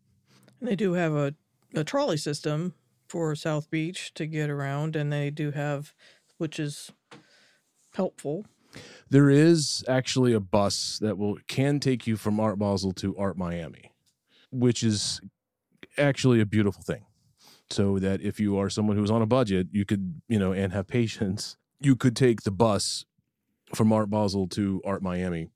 And 0.59 0.69
they 0.69 0.75
do 0.75 0.93
have 0.93 1.13
a, 1.13 1.35
a 1.75 1.83
trolley 1.83 2.17
system 2.17 2.73
for 3.07 3.35
South 3.35 3.69
Beach 3.69 4.13
to 4.15 4.25
get 4.25 4.49
around, 4.49 4.95
and 4.95 5.11
they 5.11 5.29
do 5.29 5.51
have, 5.51 5.93
which 6.37 6.59
is 6.59 6.91
helpful. 7.93 8.45
There 9.09 9.29
is 9.29 9.83
actually 9.87 10.33
a 10.33 10.39
bus 10.39 10.99
that 11.01 11.17
will 11.17 11.37
can 11.47 11.79
take 11.79 12.05
you 12.05 12.17
from 12.17 12.39
Art 12.39 12.59
Basel 12.59 12.91
to 12.93 13.15
Art 13.17 13.37
Miami, 13.37 13.93
which 14.51 14.83
is 14.83 15.21
actually 15.97 16.41
a 16.41 16.45
beautiful 16.45 16.83
thing. 16.83 17.05
So 17.69 17.99
that 17.99 18.21
if 18.21 18.39
you 18.39 18.57
are 18.57 18.69
someone 18.69 18.95
who's 18.95 19.11
on 19.11 19.21
a 19.21 19.25
budget, 19.25 19.67
you 19.71 19.83
could, 19.83 20.21
you 20.29 20.39
know, 20.39 20.53
and 20.53 20.71
have 20.71 20.87
patience, 20.87 21.57
you 21.81 21.95
could 21.95 22.15
take 22.15 22.43
the 22.43 22.51
bus 22.51 23.05
from 23.75 23.91
Art 23.91 24.09
Basel 24.09 24.47
to 24.49 24.81
Art 24.85 25.01
Miami. 25.01 25.49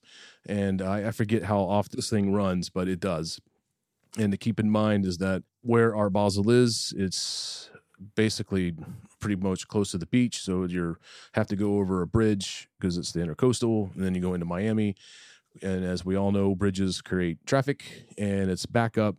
And 0.45 0.81
I, 0.81 1.07
I 1.07 1.11
forget 1.11 1.43
how 1.43 1.59
often 1.59 1.97
this 1.97 2.09
thing 2.09 2.33
runs, 2.33 2.69
but 2.69 2.87
it 2.87 2.99
does. 2.99 3.39
And 4.17 4.31
to 4.31 4.37
keep 4.37 4.59
in 4.59 4.69
mind 4.69 5.05
is 5.05 5.19
that 5.19 5.43
where 5.61 5.95
Art 5.95 6.13
Basel 6.13 6.49
is, 6.49 6.93
it's 6.97 7.69
basically 8.15 8.73
pretty 9.19 9.35
much 9.35 9.67
close 9.67 9.91
to 9.91 9.97
the 9.97 10.05
beach. 10.07 10.41
So 10.41 10.63
you 10.63 10.97
have 11.33 11.47
to 11.47 11.55
go 11.55 11.77
over 11.77 12.01
a 12.01 12.07
bridge 12.07 12.67
because 12.79 12.97
it's 12.97 13.11
the 13.11 13.19
intercoastal, 13.21 13.93
and 13.95 14.03
then 14.03 14.15
you 14.15 14.21
go 14.21 14.33
into 14.33 14.45
Miami. 14.45 14.95
And 15.61 15.83
as 15.83 16.05
we 16.05 16.15
all 16.15 16.31
know, 16.31 16.55
bridges 16.55 17.01
create 17.01 17.45
traffic 17.45 18.05
and 18.17 18.49
it's 18.49 18.65
backup. 18.65 19.17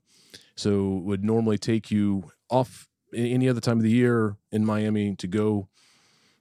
So 0.57 0.97
it 0.97 1.05
would 1.05 1.25
normally 1.25 1.59
take 1.59 1.91
you 1.91 2.31
off 2.51 2.89
any 3.15 3.49
other 3.49 3.61
time 3.61 3.77
of 3.77 3.83
the 3.83 3.91
year 3.91 4.37
in 4.51 4.65
Miami 4.65 5.15
to 5.17 5.27
go 5.27 5.69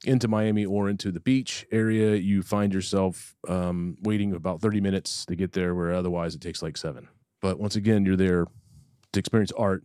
into 0.05 0.27
Miami 0.27 0.65
or 0.65 0.89
into 0.89 1.11
the 1.11 1.19
beach 1.19 1.65
area. 1.71 2.15
You 2.15 2.41
find 2.41 2.73
yourself 2.73 3.35
um, 3.47 3.97
waiting 4.01 4.33
about 4.33 4.61
30 4.61 4.81
minutes 4.81 5.25
to 5.25 5.35
get 5.35 5.51
there, 5.51 5.75
where 5.75 5.93
otherwise 5.93 6.35
it 6.35 6.41
takes 6.41 6.61
like 6.61 6.77
seven. 6.77 7.07
But 7.41 7.59
once 7.59 7.75
again, 7.75 8.05
you're 8.05 8.15
there 8.15 8.47
to 9.13 9.19
experience 9.19 9.51
art 9.53 9.83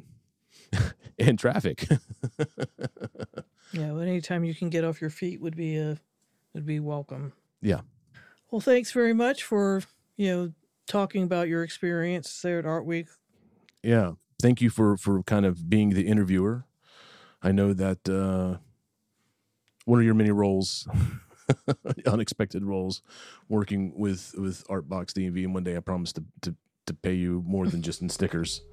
and 1.19 1.39
traffic. 1.39 1.87
Yeah, 3.73 3.93
well, 3.93 4.01
anytime 4.01 4.45
you 4.45 4.55
can 4.55 4.71
get 4.71 4.85
off 4.85 5.01
your 5.01 5.11
feet 5.11 5.41
would 5.41 5.57
be 5.57 5.77
a 5.77 5.99
would 6.55 6.67
be 6.67 6.81
welcome. 6.81 7.33
Yeah. 7.61 7.81
Well, 8.51 8.61
thanks 8.61 8.93
very 8.93 9.13
much 9.13 9.43
for 9.43 9.83
you 10.17 10.29
know 10.29 10.53
talking 10.87 11.23
about 11.23 11.49
your 11.49 11.63
experience 11.63 12.41
there 12.43 12.59
at 12.59 12.67
Art 12.67 12.87
Week. 12.87 13.09
Yeah. 13.83 14.13
Thank 14.41 14.61
you 14.61 14.71
for 14.71 14.97
for 14.97 15.23
kind 15.25 15.45
of 15.45 15.69
being 15.69 15.91
the 15.91 16.07
interviewer. 16.07 16.65
I 17.43 17.53
know 17.53 17.73
that 17.73 18.09
uh, 18.09 18.59
one 19.85 19.99
of 19.99 20.05
your 20.05 20.15
many 20.15 20.31
roles, 20.31 20.89
unexpected 22.07 22.65
roles, 22.65 23.03
working 23.49 23.93
with 23.97 24.35
with 24.39 24.67
Artbox 24.69 25.13
DMV, 25.13 25.45
and 25.45 25.55
one 25.55 25.65
day 25.65 25.77
I 25.77 25.81
promise 25.81 26.13
to 26.15 26.25
to 26.43 26.55
to 26.87 26.95
pay 26.95 27.15
you 27.15 27.43
more 27.47 27.67
than 27.67 27.83
just 27.83 28.01
in 28.01 28.09
stickers. 28.09 28.63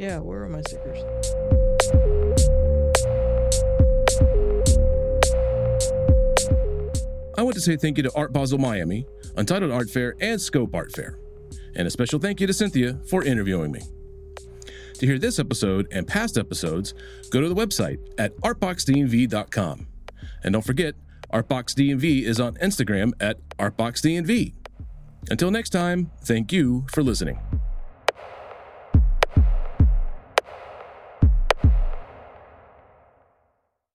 Yeah, 0.00 0.18
where 0.20 0.44
are 0.44 0.48
my 0.48 0.62
stickers? 0.62 0.96
I 7.36 7.42
want 7.42 7.54
to 7.56 7.60
say 7.60 7.76
thank 7.76 7.98
you 7.98 8.02
to 8.04 8.12
Art 8.14 8.32
Basel 8.32 8.56
Miami, 8.56 9.04
Untitled 9.36 9.70
Art 9.70 9.90
Fair, 9.90 10.14
and 10.22 10.40
Scope 10.40 10.74
Art 10.74 10.90
Fair. 10.92 11.18
And 11.76 11.86
a 11.86 11.90
special 11.90 12.18
thank 12.18 12.40
you 12.40 12.46
to 12.46 12.52
Cynthia 12.54 12.98
for 13.10 13.22
interviewing 13.22 13.72
me. 13.72 13.82
To 14.94 15.06
hear 15.06 15.18
this 15.18 15.38
episode 15.38 15.86
and 15.90 16.08
past 16.08 16.38
episodes, 16.38 16.94
go 17.30 17.42
to 17.42 17.48
the 17.50 17.54
website 17.54 17.98
at 18.16 18.34
artboxdmv.com. 18.38 19.86
And 20.42 20.52
don't 20.54 20.64
forget, 20.64 20.94
ArtboxDMV 21.30 22.22
is 22.22 22.40
on 22.40 22.54
Instagram 22.54 23.12
at 23.20 23.36
ArtboxDMV. 23.58 24.54
Until 25.28 25.50
next 25.50 25.70
time, 25.70 26.10
thank 26.22 26.54
you 26.54 26.86
for 26.90 27.02
listening. 27.02 27.38